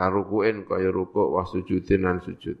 [0.00, 2.56] karukuin kaya rukuk wa sujudin lan sujud.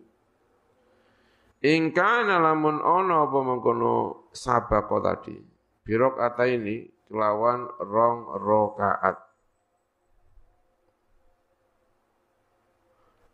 [1.64, 5.36] Ingka lamun ono apa mengkono sabako tadi.
[5.80, 9.16] Birok ata ini kelawan rong rokaat.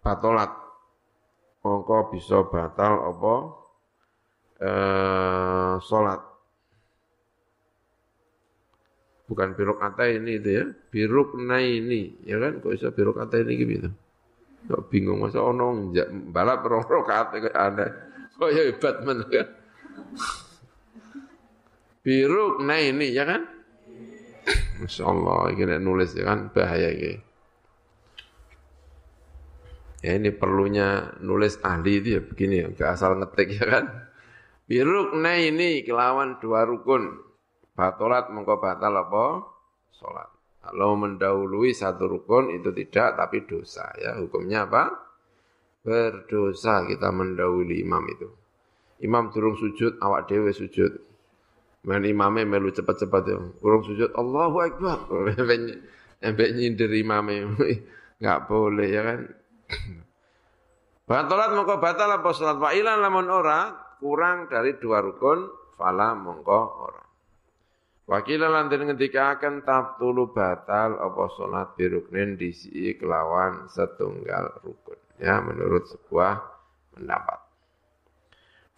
[0.07, 0.55] Batolat.
[1.67, 3.35] Mongko bisa batal apa
[4.61, 6.21] eh, salat
[9.27, 12.63] bukan birok kata ini itu ya, biruk ini, ya kan?
[12.63, 13.91] Kok bisa birok kata ini gitu?
[14.71, 15.91] Kok bingung masa ono
[16.31, 17.87] balap rong kata kayak ada.
[18.39, 19.49] Kok ya hebat men kan?
[22.07, 23.43] Biruk ini ya kan?
[24.79, 27.19] Masya Allah, ini nulis ya kan, bahaya ini.
[30.07, 34.06] Ya ini perlunya nulis ahli itu ya begini ya, asal ngetik ya kan.
[34.67, 37.23] Biruk ini kelawan dua rukun.
[37.79, 39.47] Batolat mengko batal apa?
[39.95, 40.27] Sholat.
[40.59, 43.87] Kalau mendahului satu rukun itu tidak, tapi dosa.
[44.03, 44.91] Ya, hukumnya apa?
[45.87, 48.27] Berdosa kita mendahului imam itu.
[48.99, 50.99] Imam turun sujud, awak dewe sujud.
[51.87, 53.39] Man imamnya melu cepat-cepat ya.
[53.63, 55.07] Turun sujud, Allahu Akbar.
[56.27, 57.55] Embek nyindir imamnya.
[58.19, 59.21] Enggak boleh ya kan.
[61.07, 66.63] Batolat mongko batal apa salat wa ilan lamun ora kurang dari dua rukun fala mongko
[66.81, 67.05] ora.
[68.07, 69.67] Wakila lantin ketika akan
[69.99, 74.95] tulu batal apa sholat biruknin disi kelawan setunggal rukun.
[75.19, 76.39] Ya, menurut sebuah
[76.95, 77.41] pendapat.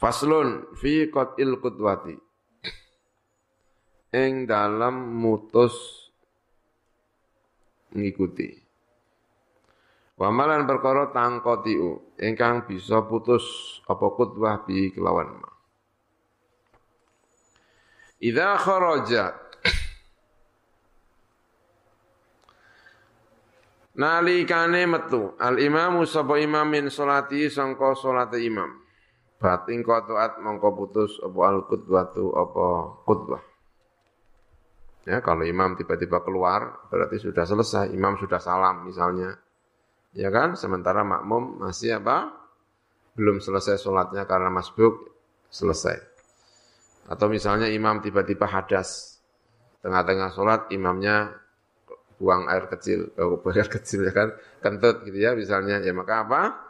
[0.00, 2.16] Faslun fi qatil qudwati.
[4.16, 5.76] Ing dalam mutus
[7.92, 8.48] ngikuti.
[10.16, 15.50] Wamalan perkara tangkotiu ingkang bisa putus apa kutwah bi kelawan ma.
[18.18, 19.48] Idza kharaja
[23.98, 28.78] Nalikane metu al imamu sapa imam min salati sangka salate imam.
[29.42, 32.66] Bating qataat mongko putus apa al qudwatu apa
[33.02, 33.42] qudwah.
[35.02, 39.34] Ya, kalau imam tiba-tiba keluar berarti sudah selesai, imam sudah salam misalnya.
[40.16, 40.56] Ya kan?
[40.56, 42.32] Sementara makmum masih apa?
[43.18, 45.10] Belum selesai sholatnya karena masbuk
[45.50, 45.98] selesai.
[47.08, 49.20] Atau misalnya imam tiba-tiba hadas.
[49.80, 51.32] Tengah-tengah sholat imamnya
[52.18, 55.80] buang air kecil, oh, buang air kecil ya kan, kentut gitu ya misalnya.
[55.80, 56.68] Ya maka apa?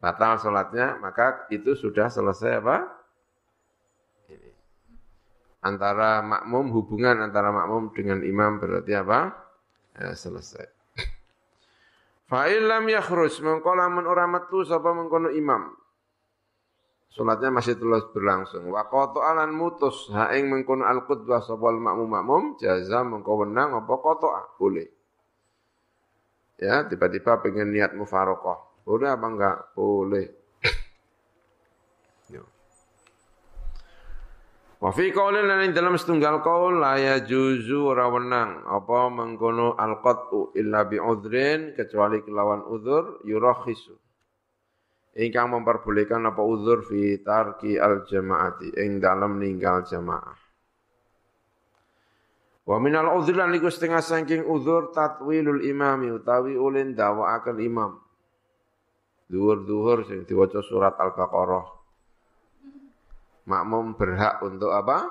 [0.00, 2.86] batal sholatnya, maka itu sudah selesai apa?
[4.30, 4.50] Ini.
[5.64, 9.34] Antara makmum, hubungan antara makmum dengan imam berarti apa?
[9.96, 10.75] Ya, selesai.
[12.26, 15.70] Fa'ilam yakhruj, mengkola men ora metu sapa mengkono imam.
[17.06, 18.66] Salatnya masih terus berlangsung.
[18.68, 18.90] Wa
[19.24, 24.42] alan mutus ha ing mengkono al qudwah sapa makmum makmum jaza mengko wenang apa qata'a
[24.58, 24.88] boleh.
[26.56, 28.82] Ya, tiba-tiba pengen niat mufarokoh.
[28.82, 29.56] Boleh apa enggak?
[29.76, 30.26] Boleh.
[32.32, 32.42] Ya.
[34.76, 40.84] Wa fi qaulin lan dalam setunggal qaul la yajuzu ora wenang apa mengkono al-qat'u illa
[40.84, 43.96] bi udhrin kecuali kelawan udzur yurakhisu.
[45.16, 50.36] Ingkang memperbolehkan apa udzur fi tarki al-jama'ati ing dalam ninggal jamaah.
[52.68, 57.96] Wa minal udhur lan iku setengah saking udzur tatwilul imami utawi ulin akan imam.
[59.26, 61.75] Duhur-duhur sing diwaca surat Al-Baqarah.
[63.46, 65.06] Makmum berhak untuk apa?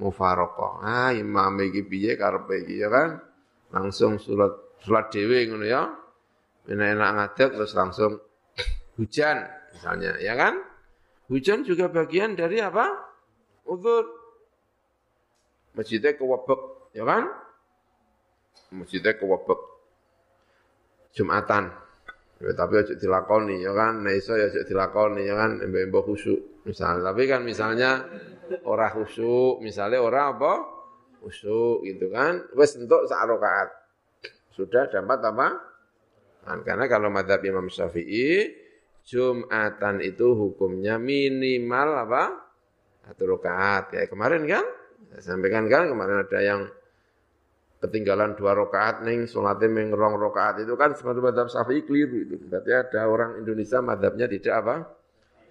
[0.00, 0.80] Mufarokoh.
[0.80, 3.20] Ah, imam iki piye karepe iki ya kan?
[3.70, 5.92] Langsung surat surat dhewe ngono ya.
[6.64, 8.16] Enak-enak ngadeg terus langsung
[8.96, 9.44] hujan
[9.76, 10.60] misalnya, ya kan?
[11.28, 12.90] Hujan juga bagian dari apa?
[13.68, 14.02] Udzur.
[15.78, 17.30] Masjidnya kewebek, ya kan?
[18.74, 19.60] Masjidnya kewebek.
[21.14, 21.70] Jumatan,
[22.40, 26.64] Ya, tapi aja dilakoni ya kan, nah iso ya aja dilakoni ya kan, embo-embo khusuk
[26.64, 27.12] misalnya.
[27.12, 28.00] Tapi kan misalnya
[28.64, 30.52] ora khusuk, misalnya ora apa?
[31.20, 32.48] Khusuk gitu kan.
[32.56, 33.68] Wes untuk sak rakaat.
[34.56, 35.48] Sudah dapat apa?
[36.40, 38.56] Kan, karena kalau madhab Imam Syafi'i,
[39.04, 42.24] Jumatan itu hukumnya minimal apa?
[43.04, 43.92] Satu rakaat.
[43.92, 44.64] Kayak kemarin kan,
[45.12, 46.60] saya sampaikan kan kemarin ada yang
[47.80, 52.36] ketinggalan dua rakaat neng sholatnya meng rong rakaat itu kan sebenarnya madhab syafi'i keliru itu.
[52.36, 54.76] Berarti ada orang Indonesia madhabnya tidak apa?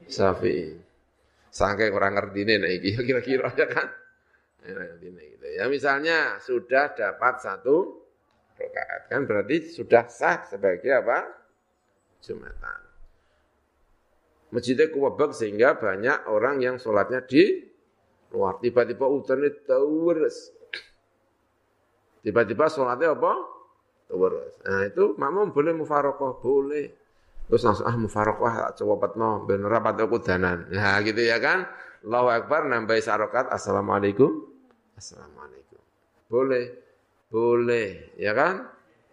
[0.05, 0.77] Syafi'i.
[1.49, 2.69] Sangke kurang ngerti nah,
[3.09, 3.87] kira-kira ya kan?
[5.57, 8.05] Ya, misalnya sudah dapat satu
[8.53, 11.25] rakaat kan berarti sudah sah sebagai apa?
[12.21, 12.79] Jumatan.
[14.53, 17.65] Masjidnya kuwabak sehingga banyak orang yang sholatnya di
[18.33, 18.61] luar.
[18.61, 20.58] Tiba-tiba hutannya terus
[22.19, 23.33] Tiba-tiba sholatnya apa?
[24.09, 24.53] Terus.
[24.65, 26.85] Nah itu makmum boleh mufarokoh, boleh.
[27.49, 30.67] Terus langsung ah mufarokoh coba petno bener apa kudanan.
[30.73, 31.69] Nah gitu ya kan.
[32.05, 33.51] Allahu Akbar nambah sarokat.
[33.51, 34.45] Assalamualaikum.
[34.95, 35.81] Assalamualaikum.
[36.31, 36.65] Boleh.
[37.27, 38.15] Boleh.
[38.15, 38.65] Ya kan.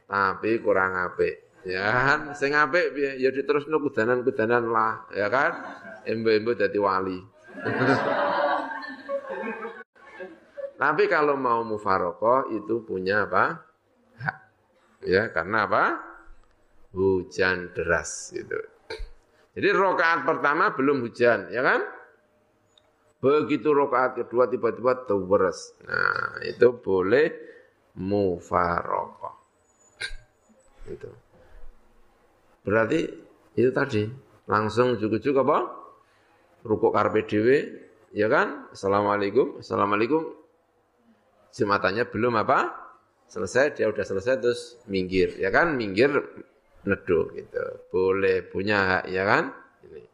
[0.06, 1.66] Tapi kurang apik.
[1.66, 2.18] Ya kan.
[2.38, 5.02] Sing apik ya diterusno kudanan-kudanan lah.
[5.10, 5.52] Ya kan.
[6.06, 7.18] Embo-embo jadi wali.
[10.76, 13.64] Tapi kalau mau mufarokoh itu punya apa?
[14.20, 14.36] Hak.
[15.08, 15.84] Ya, karena apa?
[16.92, 18.60] Hujan deras gitu.
[19.56, 21.80] Jadi rokaat pertama belum hujan, ya kan?
[23.24, 25.72] Begitu rokaat kedua tiba-tiba terberes.
[25.88, 27.32] Nah, itu boleh
[27.96, 29.34] mufarokoh.
[30.92, 31.08] Itu.
[32.68, 33.00] Berarti
[33.56, 34.04] itu tadi
[34.44, 35.58] langsung juga-juga apa?
[36.68, 37.24] Rukuk karpe
[38.12, 38.68] ya kan?
[38.76, 40.45] Assalamualaikum, assalamualaikum.
[41.56, 42.84] Jumatannya belum apa?
[43.26, 45.32] Selesai, dia udah selesai terus minggir.
[45.40, 46.12] Ya kan, minggir
[46.84, 47.64] neduh gitu.
[47.88, 49.56] Boleh punya hak, ya kan?
[49.88, 50.04] Ini.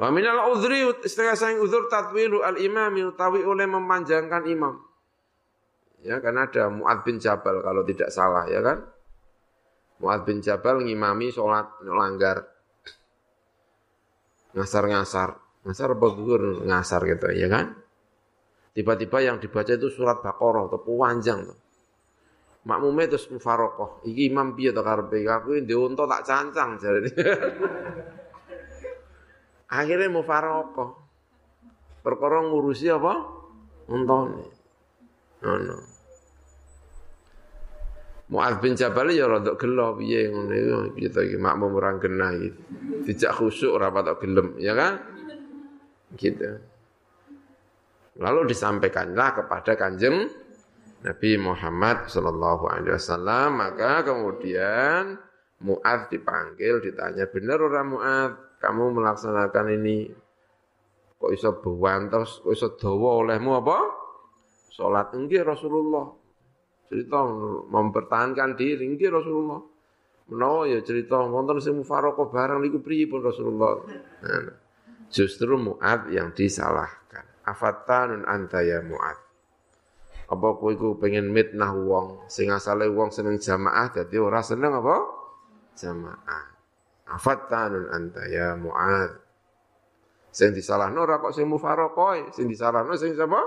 [0.00, 4.80] Wa minal udhri setengah sayang udhur tatwilu al-imam utawi oleh memanjangkan imam.
[6.00, 8.80] Ya, karena ada Mu'ad bin Jabal kalau tidak salah, ya kan?
[10.00, 12.48] Mu'ad bin Jabal ngimami sholat langgar.
[14.56, 15.36] Ngasar-ngasar.
[15.60, 16.06] Ngasar apa
[16.64, 17.76] ngasar gitu, ya kan?
[18.70, 21.58] Tiba-tiba yang dibaca itu surat Baqarah atau panjang tuh.
[22.60, 24.04] Makmumnya terus mufarokoh.
[24.04, 27.08] Iki imam piye to karepe aku ndi unta tak cancang jarene.
[29.80, 30.90] Akhirnya mufarokoh.
[32.04, 33.12] Perkara ngurusi apa?
[33.88, 34.44] Untane.
[35.40, 35.76] Ngono.
[38.30, 42.30] Mu'adz bin Jabal ya rada gelo piye ngono iku piye to iki makmum ora genah
[42.36, 42.50] iki.
[43.08, 45.00] Dijak khusuk ora patok gelem, ya kan?
[46.14, 46.69] Gitu.
[48.20, 50.28] Lalu disampaikanlah kepada kanjeng
[51.00, 53.48] Nabi Muhammad Sallallahu Alaihi Wasallam.
[53.56, 55.16] Maka kemudian
[55.60, 60.08] Mu'ad dipanggil, ditanya, benar orang Mu'ad, kamu melaksanakan ini,
[61.16, 63.78] kok iso terus kok iso dawa olehmu apa?
[64.72, 66.08] Salat enggih Rasulullah.
[66.88, 67.24] Cerita
[67.72, 69.60] mempertahankan diri enggih Rasulullah.
[70.30, 73.84] Menawa ya cerita wonten sing mufaroqah barang niku pripun Rasulullah.
[74.24, 74.56] Nah,
[75.08, 76.99] justru Mu'ad yang disalahkan.
[77.46, 79.18] Afatanun anta ya Mu'ad.
[80.30, 84.96] Apa kowe iku pengen mitnah wong sing asale wong seneng jamaah dadi ora seneng apa?
[85.74, 86.46] Jamaah.
[87.10, 89.10] Afattanun anta ya Mu'ad.
[90.30, 93.42] Sing disalahno ora kok sing mufaraqah, sing disalahno sing sapa?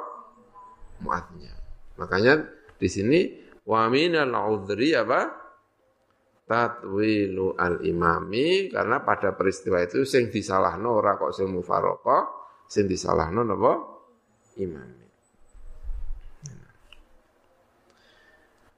[1.00, 1.56] Mu'adnya.
[1.96, 2.44] Makanya
[2.76, 3.20] di sini
[3.64, 5.40] wa minal udhri apa?
[6.44, 13.74] Tatwilu al-imami karena pada peristiwa itu sing disalahno ora kok sing mufaraqah, sing disalahno napa?
[14.60, 15.04] Imami.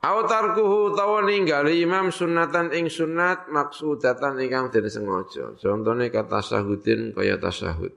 [0.06, 5.58] Autarkuhu tawa ninggali imam sunatan ing sunat maksudatan ingkang den sengaja.
[5.58, 7.90] Contone kata sahudin kaya tasahud.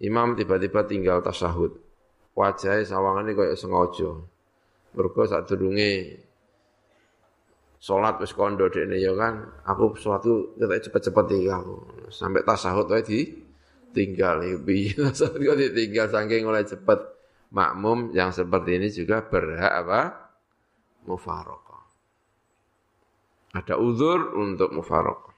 [0.00, 1.76] Imam tiba-tiba tinggal tasahud.
[2.32, 4.16] Wajahnya sawangane kaya sengaja.
[4.96, 6.24] Mergo sadurunge
[7.76, 9.44] salat wis kondo dekne ya kan.
[9.68, 12.08] Aku suatu ketek cepet-cepet iki aku.
[12.08, 13.44] Sampai tasahud wae di
[13.96, 14.92] tinggal iki piye.
[14.92, 17.00] Tasahud kok ditinggal saking oleh cepet
[17.56, 20.00] makmum yang seperti ini juga berhak apa?
[21.08, 21.84] Mufarokah.
[23.56, 25.32] Ada uzur untuk mufarokah.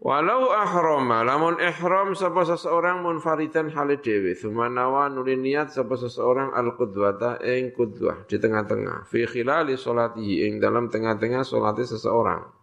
[0.00, 6.72] Walau ahrama, lamun ihram sapa seseorang munfaridan hale dhewe, sumanawa nuli niat sapa seseorang al
[6.72, 12.59] qudwata ing qudwah di tengah-tengah, fi khilali salatihi ing dalam tengah-tengah salate seseorang.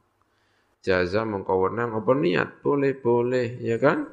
[0.88, 2.64] Jaza mengko apa niat?
[2.64, 4.08] Boleh-boleh, ya kan?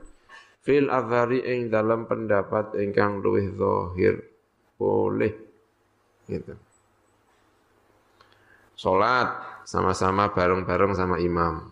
[0.65, 4.25] fil azhari ing dalam pendapat ingkang luwih zahir.
[4.81, 5.33] Boleh.
[6.25, 6.57] Gitu.
[8.75, 11.71] Salat sama-sama bareng-bareng sama imam.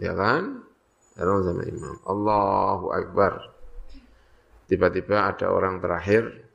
[0.00, 0.64] Ya kan?
[1.14, 1.94] Bareng sama imam.
[2.08, 3.54] Allahu akbar.
[4.66, 6.48] Tiba-tiba ada orang terakhir.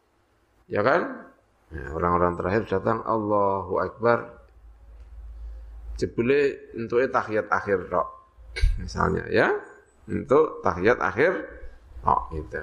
[0.65, 1.29] Ya kan?
[1.69, 3.05] Ya, orang-orang terakhir datang.
[3.05, 4.34] Allahu akbar
[5.95, 8.07] jebule untuk tahiyat akhir tok
[8.79, 9.51] misalnya ya
[10.07, 11.55] untuk tahiyat akhir
[12.05, 12.61] Oh, gitu.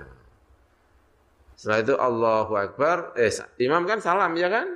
[1.58, 4.66] Setelah itu Allahu Akbar, eh imam kan salam ya kan?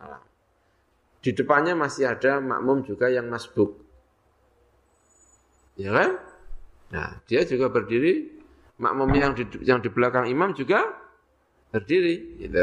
[0.00, 0.22] Salam.
[1.20, 3.76] Di depannya masih ada makmum juga yang masbuk.
[5.76, 6.10] Ya kan?
[6.92, 8.32] Nah, dia juga berdiri,
[8.80, 10.92] makmum yang di, yang di belakang imam juga
[11.72, 12.40] berdiri.
[12.40, 12.60] Gitu.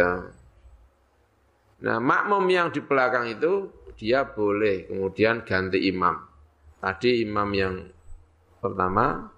[1.81, 3.69] Nah, makmum yang di belakang itu
[4.01, 6.17] dia boleh kemudian ganti imam.
[6.81, 7.85] Tadi imam yang
[8.57, 9.29] pertama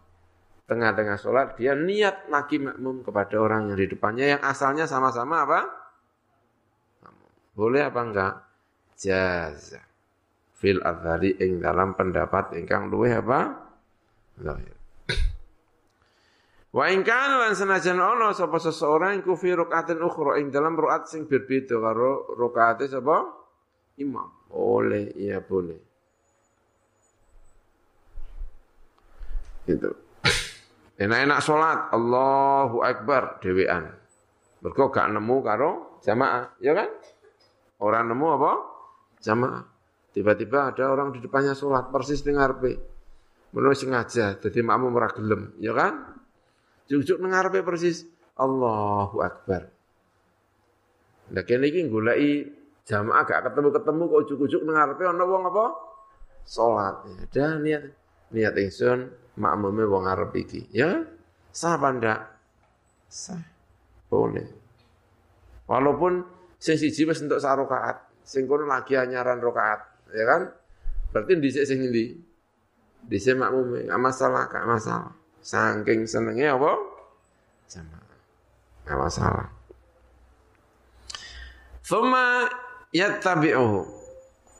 [0.64, 5.62] tengah-tengah sholat, dia niat lagi makmum kepada orang yang di depannya yang asalnya sama-sama apa?
[7.52, 8.34] Boleh apa enggak?
[8.96, 9.84] Jaza.
[10.56, 13.60] Fil adhari ing dalam pendapat ingkang luweh apa?
[14.40, 14.80] Lahir.
[16.72, 21.12] Wa ing kana lan senajan ana sapa seseorang iku fi rakaatin ukhra ing dalam rakaat
[21.12, 23.43] sing berbeda karo rakaate sapa?
[24.02, 24.30] Imam.
[24.50, 25.78] Boleh, iya boleh.
[29.70, 29.90] Gitu.
[31.04, 33.90] Enak-enak sholat, Allahu Akbar, dewean.
[34.64, 36.90] Mergo gak nemu karo jamaah, ya kan?
[37.84, 38.52] Orang nemu apa?
[39.20, 39.64] Jamaah.
[40.14, 42.78] Tiba-tiba ada orang di depannya sholat, persis dengar pe.
[43.54, 45.10] Menurut sengaja, jadi makmum ora
[45.62, 46.18] ya kan?
[46.90, 48.06] Juk-juk dengar pe persis,
[48.38, 49.70] Allahu Akbar.
[51.34, 55.66] Nah kene iki goleki jamaah gak ketemu-ketemu kok ujuk-ujuk dengar pe ana wong apa?
[56.44, 56.96] Salat.
[57.32, 57.84] Ya, niat
[58.36, 59.08] niat ingsun
[59.40, 60.68] makmumnya wong Arab iki.
[60.76, 61.08] Ya,
[61.56, 62.20] sah apa ndak?
[63.08, 63.40] Sah.
[64.12, 64.46] Boleh.
[65.66, 66.28] Walaupun
[66.60, 70.42] sing siji wis entuk sak rakaat, sing kono lagi anyaran rakaat, ya kan?
[71.16, 72.20] Berarti dhisik sing ndi?
[73.08, 75.14] Dhisik makmume, enggak masalah, enggak masalah.
[75.44, 76.72] Saking senengnya apa?
[77.68, 78.00] Sama.
[78.84, 79.48] Enggak masalah.
[81.84, 82.48] Thumma
[82.94, 83.82] yattabi'uhu.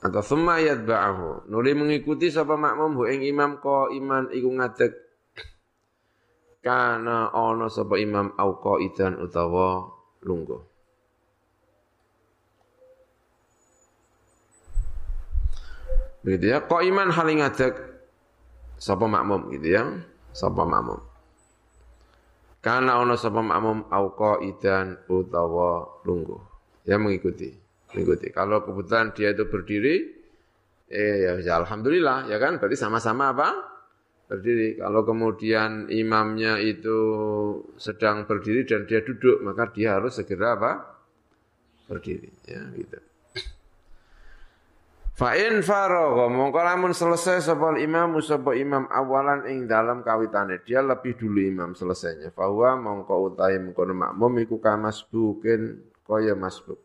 [0.04, 1.48] Atau thumma yatba'ahu.
[1.48, 4.92] Nuli mengikuti sapa makmum hu ing imam ko iman iku ngadeg.
[6.60, 9.88] Kana ana sapa imam au idan utawa
[10.28, 10.60] lungguh.
[16.24, 17.76] Begitu ya iman haling ngadeg
[18.76, 19.84] sapa makmum gitu ya
[20.36, 21.00] sapa makmum.
[22.60, 24.12] Kana ana sapa makmum au
[24.44, 26.44] idan utawa lungguh.
[26.84, 27.63] Ya mengikuti
[27.94, 28.34] mengikuti.
[28.34, 29.96] Kalau kebetulan dia itu berdiri,
[30.90, 33.50] eh ya, ya alhamdulillah ya kan berarti sama-sama apa?
[34.28, 34.82] Berdiri.
[34.82, 36.98] Kalau kemudian imamnya itu
[37.78, 40.72] sedang berdiri dan dia duduk, maka dia harus segera apa?
[41.86, 42.98] Berdiri, ya gitu.
[45.14, 51.14] Fa'in faragha mongko lamun selesai sapa imam sapa imam awalan ing dalam kawitane dia lebih
[51.14, 56.83] dulu imam selesainya bahwa mongko utahe mengkono makmum iku kamasbukin kaya masbuk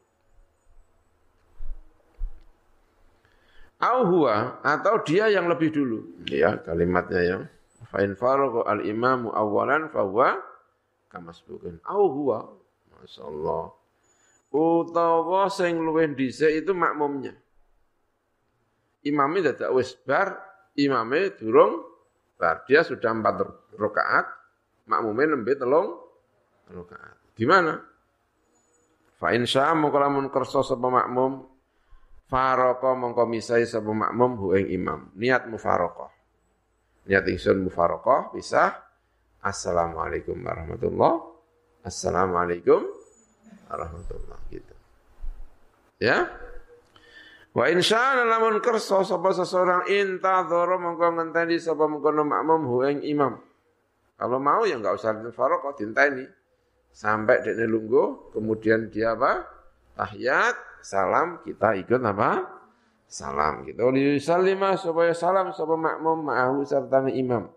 [3.78, 6.26] Au huwa atau dia yang lebih dulu.
[6.26, 7.38] Ya, kalimatnya ya.
[7.88, 10.42] Fa in faragha al imamu awalan fa huwa
[11.06, 11.78] kamasbukin.
[11.86, 12.58] Au huwa.
[12.98, 13.70] Masyaallah.
[14.50, 17.36] Utawa sing luwih dhisik itu makmumnya.
[19.06, 20.36] imamnya dadak wis bar,
[20.74, 21.86] imamnya durung
[22.34, 22.66] bar.
[22.66, 23.46] Dia sudah empat
[23.78, 24.26] rakaat,
[24.90, 26.02] makmumnya nembe telung
[26.66, 27.16] rakaat.
[27.38, 27.78] Gimana?
[29.18, 31.46] Fa insya mongko lamun kersa sapa makmum
[32.28, 35.10] faraka mongko misai makmum hu ing imam.
[35.16, 36.12] Niat mufaraqah.
[37.08, 38.84] Niat ingsun mufaraqah bisa
[39.38, 41.16] Assalamualaikum warahmatullahi
[41.88, 42.84] Assalamualaikum
[43.70, 44.74] warahmatullahi gitu.
[46.04, 46.28] Ya?
[47.56, 53.40] Wa insya lamun kersa sapa seseorang intadzara mongko ngenteni sapa mengkono makmum hu ing imam.
[54.18, 56.26] Kalau mau ya enggak usah mufaraqah dinteni
[56.92, 59.46] sampai dia lungguh, kemudian dia apa?
[59.94, 62.44] Tahiyat, salam, kita ikut apa?
[63.08, 63.88] Salam gitu.
[63.88, 67.48] Lisalima supaya salam supaya makmum ma'ahu serta imam.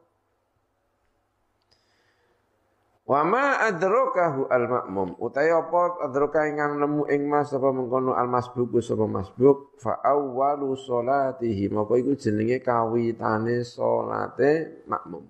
[3.11, 8.31] Wa ma adrakahu al makmum utawi apa adraka ingkang nemu ing mas apa mengkono al
[8.31, 15.27] masbuk sapa masbuk fa awwalu sholatihi maka iku jenenge kawitane salate makmum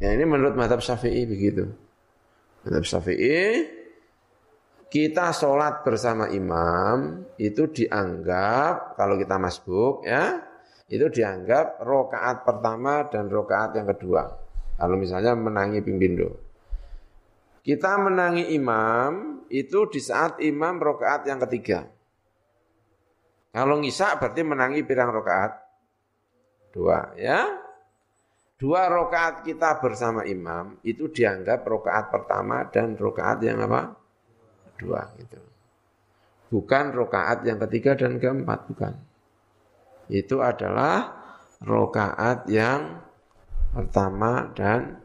[0.00, 1.76] Ya ini menurut madhab syafi'i begitu.
[2.60, 3.64] Madhab syafi'i,
[4.90, 10.44] kita sholat bersama imam itu dianggap, kalau kita masbuk ya,
[10.90, 14.26] itu dianggap rokaat pertama dan rokaat yang kedua.
[14.74, 16.34] Kalau misalnya menangi pimpindo.
[17.62, 21.86] Kita menangi imam itu di saat imam rokaat yang ketiga.
[23.54, 25.52] Kalau ngisa berarti menangi pirang rokaat?
[26.74, 27.69] Dua ya.
[28.60, 33.96] Dua rokaat kita bersama imam itu dianggap rokaat pertama dan rokaat yang apa?
[34.76, 35.40] Dua gitu.
[36.52, 38.92] Bukan rokaat yang ketiga dan keempat, bukan.
[40.12, 41.08] Itu adalah
[41.64, 43.00] rokaat yang
[43.72, 45.00] pertama dan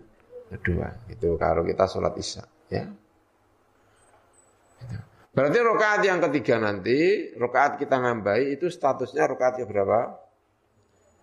[0.52, 0.92] kedua.
[1.08, 2.44] Itu kalau kita sholat isya.
[2.68, 2.92] Ya.
[4.84, 5.00] Gitu.
[5.32, 10.25] Berarti rokaat yang ketiga nanti, rokaat kita nambahi itu statusnya rokaat yang berapa?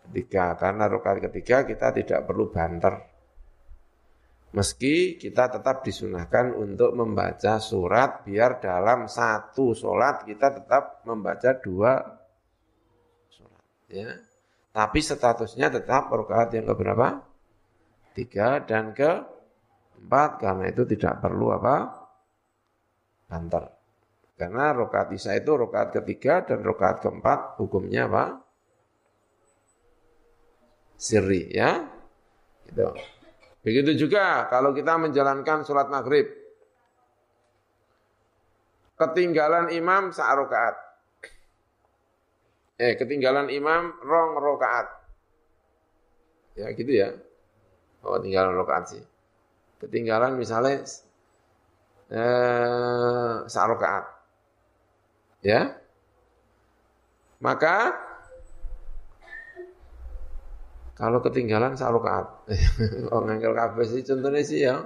[0.09, 0.59] Ketiga.
[0.59, 3.13] Karena rokaat ketiga kita tidak perlu banter.
[4.53, 11.93] Meski kita tetap disunahkan untuk membaca surat biar dalam satu sholat kita tetap membaca dua
[13.33, 13.65] surat.
[13.89, 14.21] Ya.
[14.73, 17.25] Tapi statusnya tetap rokaat yang keberapa?
[18.13, 19.25] Tiga dan ke
[20.05, 21.77] empat karena itu tidak perlu apa?
[23.25, 23.73] Banter.
[24.37, 28.52] Karena rokaat isya itu rokaat ketiga dan rokaat keempat hukumnya apa?
[31.03, 31.83] Sirri ya.
[32.71, 32.87] Gitu.
[33.67, 36.31] Begitu juga kalau kita menjalankan sholat maghrib.
[38.95, 40.79] Ketinggalan imam saat rokaat.
[42.79, 44.87] Eh, ketinggalan imam rong rokaat.
[46.55, 47.11] Ya gitu ya.
[48.07, 49.03] Oh, tinggalan rokaat sih.
[49.83, 50.87] Ketinggalan misalnya
[52.15, 54.07] eh, saat.
[55.43, 55.75] Ya.
[57.43, 57.91] Maka
[60.93, 62.27] kalau ketinggalan sak rakaat.
[63.13, 64.77] oh ngangkel kabeh sih contohnya sih ya.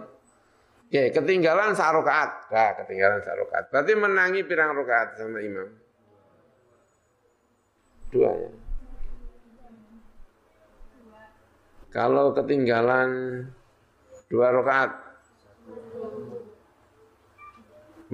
[0.86, 2.30] Oke, ketinggalan sak rakaat.
[2.54, 3.64] Nah, ketinggalan sak rakaat.
[3.74, 5.68] Berarti menangi pirang rakaat sama imam?
[8.14, 8.50] Dua ya.
[11.90, 13.42] Kalau ketinggalan
[14.30, 14.90] dua rakaat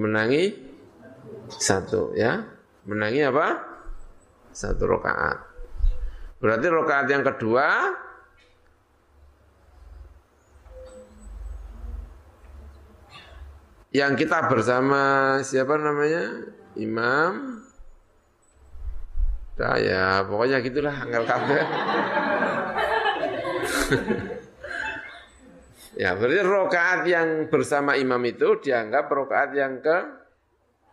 [0.00, 0.56] menangi
[1.52, 2.40] satu ya.
[2.88, 3.46] Menangi apa?
[4.50, 5.51] Satu rakaat.
[6.42, 7.66] Berarti rokaat yang kedua
[13.94, 17.62] yang kita bersama siapa namanya imam
[19.52, 21.60] Nah, ya pokoknya gitulah angel kafe.
[26.02, 29.98] ya berarti rokaat yang bersama imam itu dianggap rokaat yang ke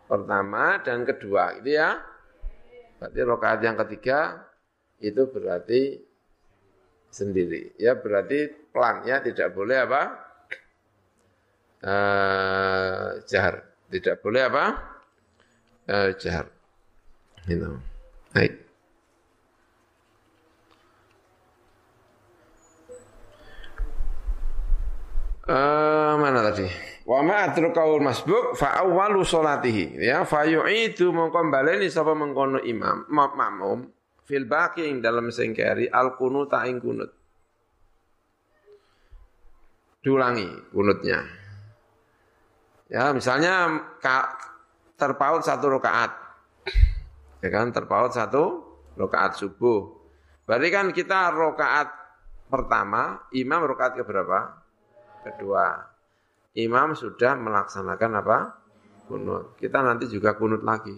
[0.05, 2.03] pertama dan kedua gitu ya.
[2.99, 4.48] Berarti rokaat yang ketiga
[4.99, 5.99] itu berarti
[7.09, 7.75] sendiri.
[7.79, 10.01] Ya berarti pelan ya tidak boleh apa?
[11.79, 13.63] Uh, jahar.
[13.89, 14.65] Tidak boleh apa?
[15.89, 16.51] Uh, jahar.
[17.47, 17.79] Itu.
[18.35, 18.53] Baik.
[25.49, 26.69] Uh, mana tadi?
[27.09, 33.09] Wa ma adrukahul masbuk fa awwalu salatihi ya fa yu'idu mongko baleni sapa mengkono imam
[33.09, 33.89] makmum
[34.29, 37.09] fil baqi ing dalam sengkeri al kunut ing kunut.
[40.05, 41.25] Diulangi kunutnya.
[42.93, 43.81] Ya, misalnya
[44.93, 46.13] terpaut satu rakaat.
[47.41, 48.65] Ya kan, terpaut satu
[48.97, 49.97] rakaat subuh.
[50.45, 51.89] Berarti kan kita rakaat
[52.49, 54.61] pertama, imam rakaat ke berapa?
[55.25, 55.85] Kedua.
[56.57, 58.37] Imam sudah melaksanakan apa?
[59.05, 59.57] Kunut.
[59.57, 60.97] Kita nanti juga kunut lagi.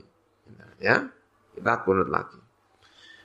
[0.80, 1.12] Ya,
[1.56, 2.51] kita kunut lagi.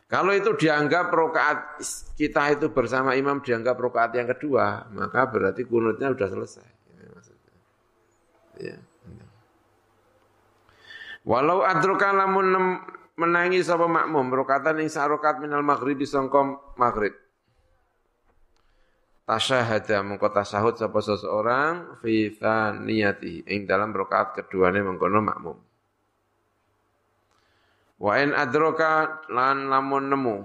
[0.07, 1.83] Kalau itu dianggap rokaat
[2.15, 6.69] kita itu bersama imam dianggap rokaat yang kedua, maka berarti kunutnya sudah selesai.
[8.63, 8.79] Ya.
[11.27, 12.55] Walau adroka lamun
[13.19, 17.19] menangi sapa makmum rokatan ing sarokat minal maghribi sangka maghrib.
[19.27, 25.66] Tasyahada mengko tasahud sapa seseorang fi thaniyati ing dalam rakaat keduane mengkono makmum.
[27.97, 30.37] Wa in adroka lan lamun nemu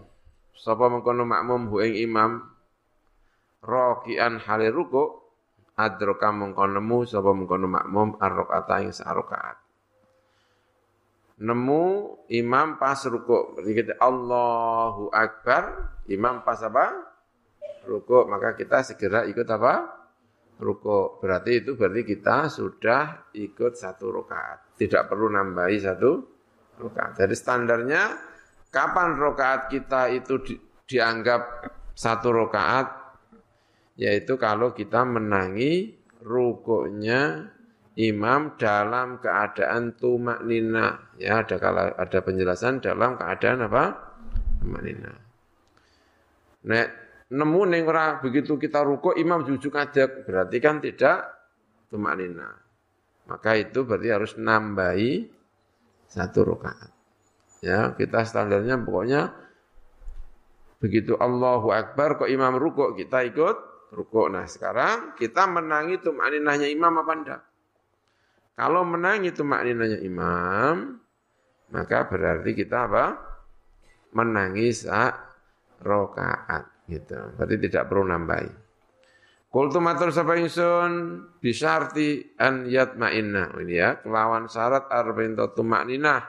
[0.55, 2.31] sapa mengkono makmum hu ing imam
[3.59, 5.19] rakian hale ruku
[5.75, 9.59] adroka mengkono nemu sapa mengkono makmum ar-rakaata ing sarakaat.
[11.41, 11.83] Nemu
[12.29, 17.01] imam pas ruku, kita Allahu Akbar, imam pas apa?
[17.81, 19.89] Ruku, maka kita segera ikut apa?
[20.61, 21.17] Ruku.
[21.17, 24.77] Berarti itu berarti kita sudah ikut satu rakaat.
[24.77, 26.11] Tidak perlu nambahi satu
[26.79, 27.19] rakaat.
[27.19, 28.01] Jadi standarnya
[28.71, 30.55] kapan rakaat kita itu di,
[30.87, 32.87] dianggap satu rakaat
[33.99, 35.93] yaitu kalau kita menangi
[36.23, 37.51] rukuknya
[37.99, 41.11] imam dalam keadaan tumak nina.
[41.19, 43.83] Ya ada kalau ada penjelasan dalam keadaan apa?
[44.63, 45.11] Tumak nina.
[46.61, 46.87] Nek
[47.29, 51.17] nemu ning ora begitu kita rukuk imam jujuk aja berarti kan tidak
[51.91, 52.49] tumak nina.
[53.27, 55.40] Maka itu berarti harus nambahi
[56.11, 56.91] satu rakaat
[57.61, 59.29] Ya, kita standarnya pokoknya
[60.81, 63.57] begitu Allahu Akbar kok imam rukuk kita ikut
[63.93, 64.33] rukuk.
[64.33, 67.41] Nah, sekarang kita menangi tumaninahnya imam apa enggak?
[68.57, 70.97] Kalau menangi tumaninahnya imam,
[71.69, 73.05] maka berarti kita apa?
[74.17, 75.15] Menangi saat
[75.85, 77.15] rokaat gitu.
[77.37, 78.51] Berarti tidak perlu nambahi.
[79.51, 83.59] Kultu matur sapa ingsun bisarti an yatma'inna.
[83.59, 86.23] Ini ya, kelawan syarat arba'in tumakninah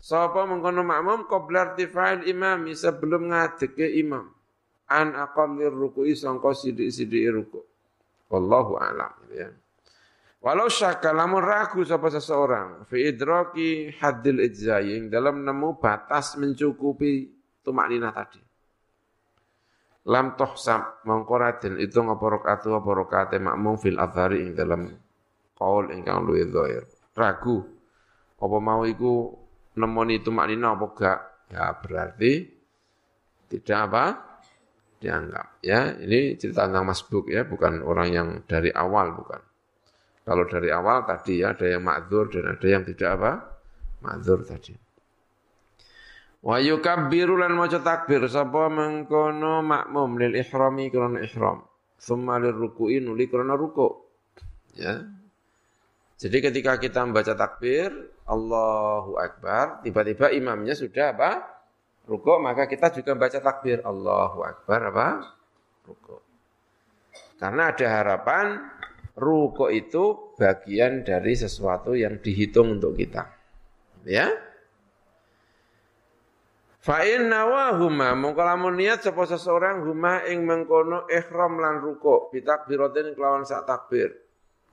[0.00, 4.32] Sapa mengkono makmum qabla irtifa'il imam sebelum ngadeke imam.
[4.88, 7.64] An aqallir ruku'i sangka sidik-sidik ruku'.
[8.32, 9.52] Wallahu a'lam ya.
[10.40, 17.28] Walau syakka lamun ragu sapa seseorang fi idraki haddil ijzai dalam nemu batas mencukupi
[17.60, 18.40] tumak nina tadi.
[20.08, 24.88] Lam tohsam mongkoratin itu ngapa rakaat apa rakaate makmum fil adhari ing dalam
[25.52, 26.88] qaul ingkang luwih dhahir.
[27.12, 27.60] Ragu
[28.40, 29.36] apa mau iku
[29.76, 31.18] nemoni itu maknina apa enggak?
[31.52, 32.32] Ya berarti
[33.50, 34.04] tidak apa?
[35.00, 35.64] Dianggap.
[35.64, 39.40] Ya, ini cerita tentang masbuk ya, bukan orang yang dari awal, bukan.
[40.28, 43.32] Kalau dari awal tadi ya, ada yang makzur dan ada yang tidak apa?
[44.04, 44.76] Makzur tadi.
[46.40, 51.68] Wa yukabbiru lan maca takbir sapa mengkono makmum lil ihrami krana ihram.
[52.00, 53.92] Tsumma lil ruku'i nuli krana ruku'.
[54.80, 55.04] Ya.
[56.20, 57.92] Jadi ketika kita membaca takbir,
[58.28, 61.48] Allahu Akbar, tiba-tiba imamnya sudah apa?
[62.04, 63.80] Rukuk, maka kita juga baca takbir.
[63.80, 65.08] Allahu Akbar apa?
[65.88, 66.20] Rukuk.
[67.40, 68.60] Karena ada harapan
[69.16, 73.24] rukuk itu bagian dari sesuatu yang dihitung untuk kita.
[74.04, 74.28] Ya?
[76.80, 78.16] Fa inna wa huma.
[78.16, 84.16] Mongko lamun niat sapa seseorang huma ing mengkono ihram lan rukuk bitakbiratin kelawan sak takbir.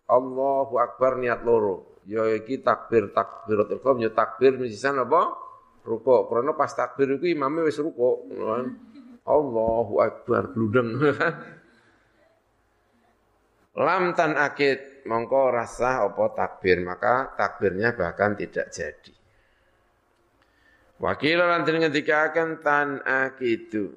[0.07, 1.99] Allahu akbar niat loro.
[2.07, 5.35] Ya iki takbir takbiratul ihram ya takbir misisan apa?
[5.83, 6.31] Ruko.
[6.31, 8.71] Karena pas takbir itu imamnya wis ruko kan?
[9.27, 10.95] Allahu akbar bludeng.
[13.83, 15.03] Lam tan akid.
[15.03, 16.79] Mongko rasa apa takbir.
[16.79, 19.16] Maka takbirnya bahkan tidak jadi
[20.97, 23.93] Wakil lan ketika akan tan akidu.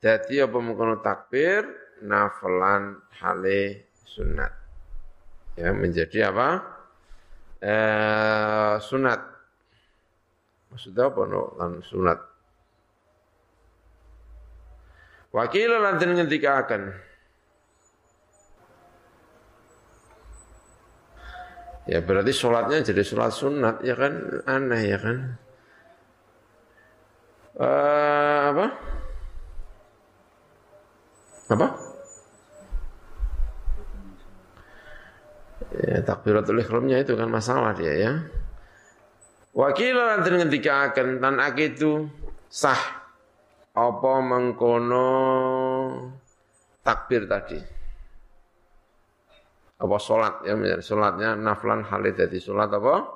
[0.00, 1.68] Jadi apa mengkono takbir
[2.00, 4.52] nafalan hale sunat.
[5.60, 6.48] Ya menjadi apa?
[7.60, 9.20] Eh, sunat.
[10.72, 11.42] Maksudnya apa no?
[11.60, 12.18] Lan sunat.
[15.28, 16.82] Wakil lan den akan
[21.88, 24.44] Ya berarti sholatnya jadi sholat sunat ya kan?
[24.44, 25.40] Aneh ya kan.
[27.58, 28.66] Uh, apa?
[31.50, 31.68] Apa?
[35.74, 38.12] Ya, takbiratul ihramnya itu kan masalah dia ya.
[39.58, 42.06] Wakil nanti ketika akan tan itu
[42.46, 42.78] sah
[43.74, 45.10] apa mengkono
[46.86, 47.58] takbir tadi.
[49.78, 53.06] Apa sholat ya, sholatnya naflan halid jadi sholat apa?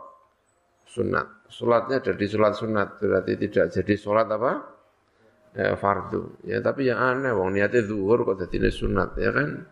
[0.90, 1.41] Sunat.
[1.52, 4.52] Sholatnya jadi sholat sunat, berarti tidak jadi sholat apa?
[5.52, 6.40] Ya, fardu.
[6.48, 9.68] Ya tapi yang aneh, wong niatnya zuhur kok jadi sunat ya kan?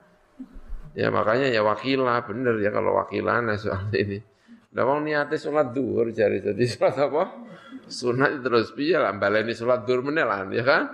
[0.93, 4.21] Ya makanya ya wakilah bener ya kalau wakilan soal ini.
[4.77, 7.25] Lah wong niate salat zuhur jari dadi salat apa?
[7.91, 10.85] Sunat terus piye lah baleni salat zuhur meneh lah ya kan?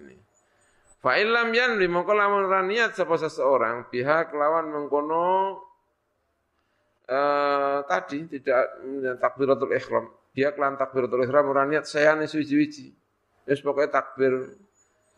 [0.00, 0.16] Ini.
[0.98, 5.60] Fa illam yanri mongko lamun niat seseorang pihak lawan mengkono
[7.04, 8.64] eh tadi tidak
[9.20, 10.08] takbiratul ihram.
[10.34, 12.90] Dia kelan takbiratul ihram ora niat sayane suwi-wiji.
[13.44, 14.56] Wis pokoke takbir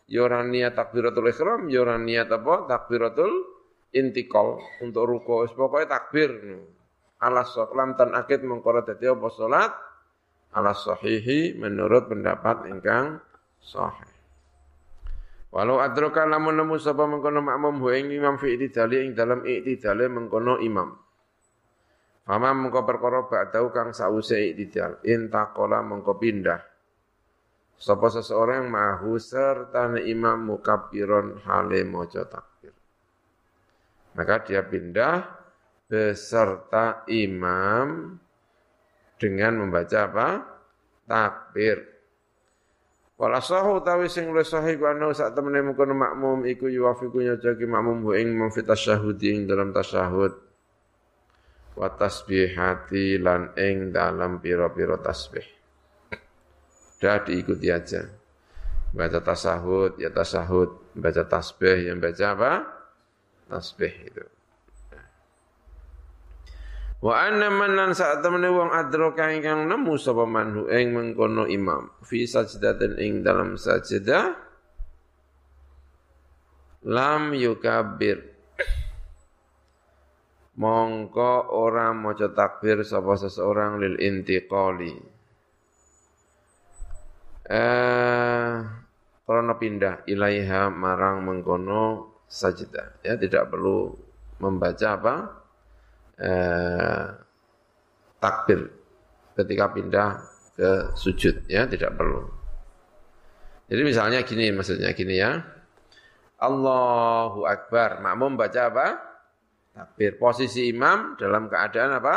[0.07, 2.67] ya ora niat takbiratul ihram, ya ora niat apa?
[2.67, 3.31] Takbiratul
[3.95, 5.47] intikal untuk ruko.
[5.47, 6.31] Wis pokoke takbir
[7.23, 7.41] ala
[7.73, 9.71] lam tan akid mengkora dadi apa salat
[10.53, 13.17] ala sahihi menurut pendapat ingkang
[13.57, 14.11] sahih.
[15.47, 20.11] Walau adroka lamun nemu sapa mengkono makmum hu ing imam fi itidali ing dalam itidale
[20.11, 21.06] mengkono imam.
[22.27, 26.59] Fama mengko perkara ba'dau kang sause itidal intaqala mengko pindah.
[27.79, 32.75] Sapa seseorang mahu serta imam mukabbiron hale maca takbir.
[34.19, 35.23] Maka dia pindah
[35.87, 38.19] beserta imam
[39.15, 40.29] dengan membaca apa?
[41.07, 41.79] Takbir.
[43.15, 47.65] Wala sahu tawi sing luwih sahih ku ana sak temene mungkon makmum iku yuwafiku nyocaki
[47.65, 50.46] makmum ing mung tasyahud ing dalam tasyahud.
[51.77, 55.45] Wa tasbihati lan ing dalam pira-pira tasbih.
[56.97, 58.01] Dah diikuti aja.
[58.89, 60.97] Baca tasahud, ya tasahud.
[60.97, 62.51] Baca tasbih, yang baca apa?
[63.45, 64.25] Tasbih itu.
[66.97, 71.93] Wa anna man lan sak temene wong adraka ingkang nemu sapa manhu ing mengkono imam
[72.01, 74.33] fi sajdatin ing dalam sajdah
[76.89, 78.25] lam yukabbir
[80.57, 84.93] mongko ora maca takbir sapa seseorang lil intiqali
[87.47, 88.53] eh
[89.27, 93.93] karena pindah ilaiha marang mengkono sajdah ya tidak perlu
[94.41, 95.15] membaca apa
[96.19, 97.05] eh,
[98.17, 98.67] takbir
[99.37, 100.09] ketika pindah
[100.57, 102.25] ke sujud ya tidak perlu.
[103.69, 105.37] Jadi misalnya gini maksudnya gini ya.
[106.41, 108.01] Allahu Akbar.
[108.01, 108.87] Makmum baca apa?
[109.77, 110.17] Takbir.
[110.17, 112.15] Posisi imam dalam keadaan apa?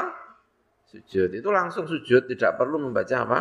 [0.89, 1.29] Sujud.
[1.37, 3.41] Itu langsung sujud, tidak perlu membaca apa?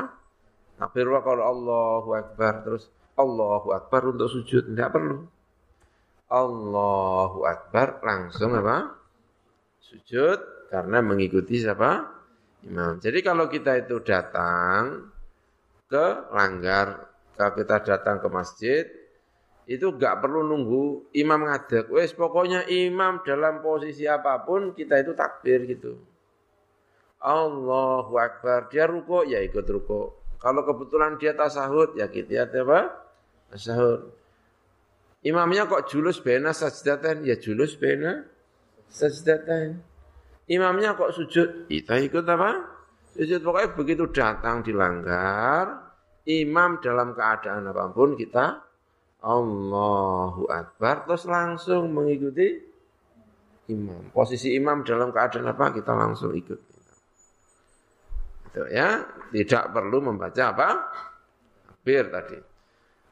[0.76, 5.24] Takbir wa kalau Allahu Akbar terus Allahu Akbar untuk sujud, tidak perlu.
[6.28, 9.00] Allahu Akbar langsung apa?
[9.90, 12.06] sujud karena mengikuti siapa?
[12.62, 13.00] Imam.
[13.02, 15.10] Jadi kalau kita itu datang
[15.90, 16.06] ke
[16.36, 18.84] langgar, kalau kita datang ke masjid,
[19.70, 21.94] itu gak perlu nunggu imam ngadek.
[21.94, 25.94] Wes pokoknya imam dalam posisi apa pun kita itu takbir gitu.
[27.22, 28.74] Allahu Akbar.
[28.74, 30.26] Dia ruko ya ikut ruko.
[30.42, 32.90] Kalau kebetulan dia tasahud ya kita gitu, apa?
[33.54, 34.10] Tasahud.
[35.22, 38.26] Imamnya kok julus bena sajdatan ya julus bena
[38.90, 39.84] sajdatain.
[40.50, 42.66] Imamnya kok sujud, kita ikut apa?
[43.14, 45.94] Sujud pokoknya begitu datang dilanggar,
[46.26, 48.69] imam dalam keadaan apa pun kita
[49.20, 52.56] Allahu Akbar terus langsung mengikuti
[53.68, 54.10] imam.
[54.16, 56.60] Posisi imam dalam keadaan apa kita langsung ikut.
[58.50, 60.70] Itu ya, tidak perlu membaca apa?
[61.68, 62.40] Takbir tadi.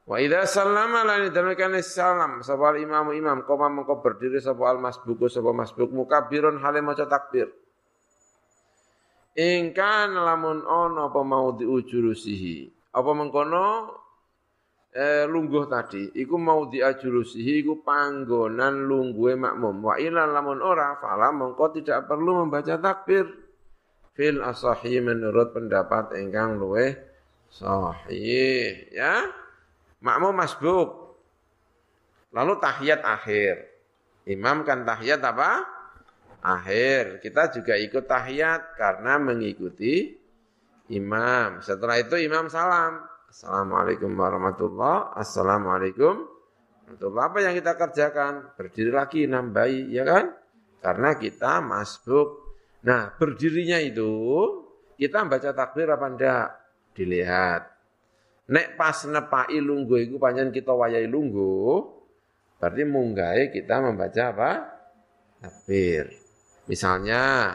[0.07, 1.27] Wa idza sallama lan
[1.83, 7.03] salam sapa imam imam koma mengko berdiri sapa al masbuku sapa masbuk mukabbirun hale maca
[7.03, 7.51] takbir.
[9.35, 12.89] Ingkan lamun ono apa mau diujurusihi.
[12.95, 13.67] Apa mengkono
[14.97, 19.85] eh, lungguh tadi iku mau diajurusihi iku panggonan lungguhe makmum.
[19.85, 23.29] Wa ila lamun ora fala mengko tidak perlu membaca takbir.
[24.17, 26.97] Fil asahi menurut pendapat ingkang luweh
[27.53, 29.29] sahih ya.
[30.01, 30.89] Makmum masbuk.
[32.33, 33.55] Lalu tahiyat akhir.
[34.25, 35.61] Imam kan tahiyat apa?
[36.41, 37.21] Akhir.
[37.21, 40.17] Kita juga ikut tahiyat karena mengikuti
[40.89, 41.61] imam.
[41.61, 43.16] Setelah itu imam salam.
[43.27, 45.11] Assalamualaikum warahmatullah.
[45.19, 46.23] Assalamualaikum
[46.87, 47.23] warahmatullah.
[47.27, 48.55] Apa yang kita kerjakan?
[48.55, 50.31] Berdiri lagi nambahi, ya kan?
[50.79, 52.55] Karena kita masbuk.
[52.87, 54.07] Nah, berdirinya itu
[54.95, 56.47] kita baca takbir apa enggak?
[56.95, 57.61] Dilihat.
[58.47, 61.83] Nek pas nepai lunggu iku panjang kita wayai lunggu,
[62.63, 64.51] berarti munggai kita membaca apa?
[65.43, 66.15] Takbir.
[66.71, 67.51] Misalnya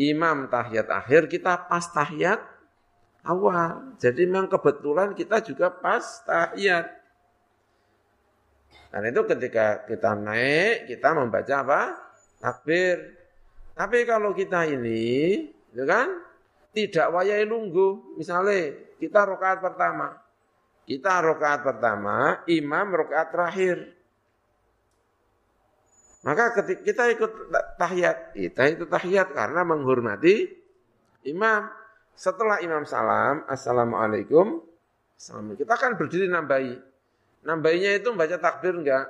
[0.00, 2.57] imam tahiyat akhir kita pas tahiyat
[3.24, 3.96] awal.
[3.98, 6.98] Jadi memang kebetulan kita juga pas tahiyat.
[8.88, 11.82] Dan itu ketika kita naik, kita membaca apa?
[12.40, 13.14] Takbir.
[13.76, 16.08] Tapi kalau kita ini, itu kan
[16.72, 18.16] tidak wayai lunggu.
[18.16, 20.18] Misalnya kita rokaat pertama.
[20.88, 23.92] Kita rokaat pertama, imam rokaat terakhir.
[26.24, 27.32] Maka ketika kita ikut
[27.76, 30.48] tahiyat, kita itu tahiyat karena menghormati
[31.28, 31.77] imam.
[32.18, 34.58] Setelah imam salam, assalamualaikum,
[35.14, 35.62] assalamualaikum.
[35.62, 36.74] Kita kan berdiri nambahi.
[37.46, 39.06] Nambahinya itu membaca takbir enggak?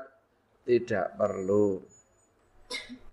[0.69, 1.81] Tidak perlu.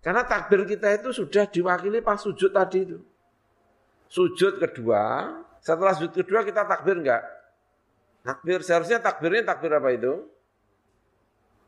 [0.04, 3.00] Karena takbir kita itu sudah diwakili pas sujud tadi itu.
[4.12, 5.32] Sujud kedua,
[5.64, 7.24] setelah sujud kedua kita takbir enggak?
[8.28, 10.28] Takbir, seharusnya takbirnya takbir apa itu?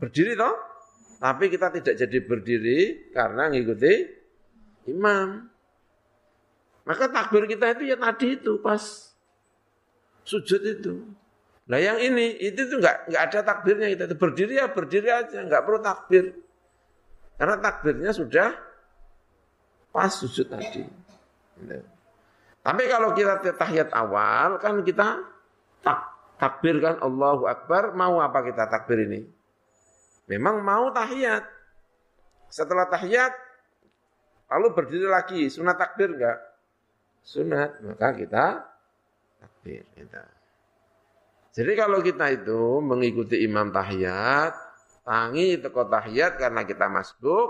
[0.04, 0.52] Berdiri toh?
[1.24, 2.80] Tapi kita tidak jadi berdiri
[3.16, 3.94] karena ngikuti
[4.92, 5.48] imam.
[6.88, 8.80] Maka takbir kita itu ya tadi itu pas
[10.24, 11.04] sujud itu.
[11.68, 15.44] Nah yang ini itu tuh nggak nggak ada takbirnya kita itu berdiri ya berdiri aja
[15.44, 16.32] nggak perlu takbir
[17.36, 18.56] karena takbirnya sudah
[19.92, 20.88] pas sujud tadi.
[21.60, 21.78] Gitu.
[22.64, 25.28] Tapi kalau kita tahiyat awal kan kita
[25.84, 26.00] tak
[26.40, 29.28] takbir kan Allahu Akbar mau apa kita takbir ini?
[30.28, 31.48] Memang mau tahiyat.
[32.52, 33.32] Setelah tahiyat,
[34.52, 35.48] lalu berdiri lagi.
[35.48, 36.47] Sunat takbir enggak?
[37.28, 37.84] Sunat.
[37.84, 38.64] Maka kita
[39.44, 39.84] takbir.
[39.92, 40.24] Kita.
[41.52, 44.54] Jadi kalau kita itu mengikuti imam tahiyat,
[45.04, 47.50] tangi teko tahiyat karena kita masbuk,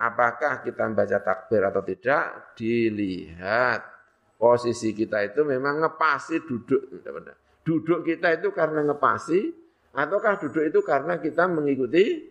[0.00, 3.84] apakah kita membaca takbir atau tidak, dilihat.
[4.38, 7.02] Posisi kita itu memang ngepasi duduk.
[7.66, 9.50] Duduk kita itu karena ngepasi,
[9.90, 12.22] ataukah duduk itu karena kita mengikuti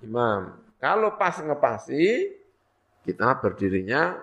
[0.00, 0.56] imam.
[0.80, 2.32] Kalau pas ngepasi,
[3.04, 4.16] kita berdirinya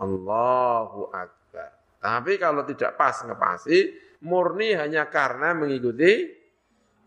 [0.00, 1.70] Allahu Akbar.
[2.00, 6.28] Tapi kalau tidak pas ngepasi, murni hanya karena mengikuti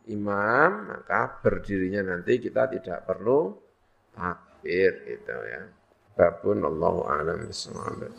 [0.10, 3.54] imam, maka berdirinya nanti kita tidak perlu
[4.12, 5.62] takbir gitu ya.
[6.18, 8.12] Babun Allahu a'lam bishawab.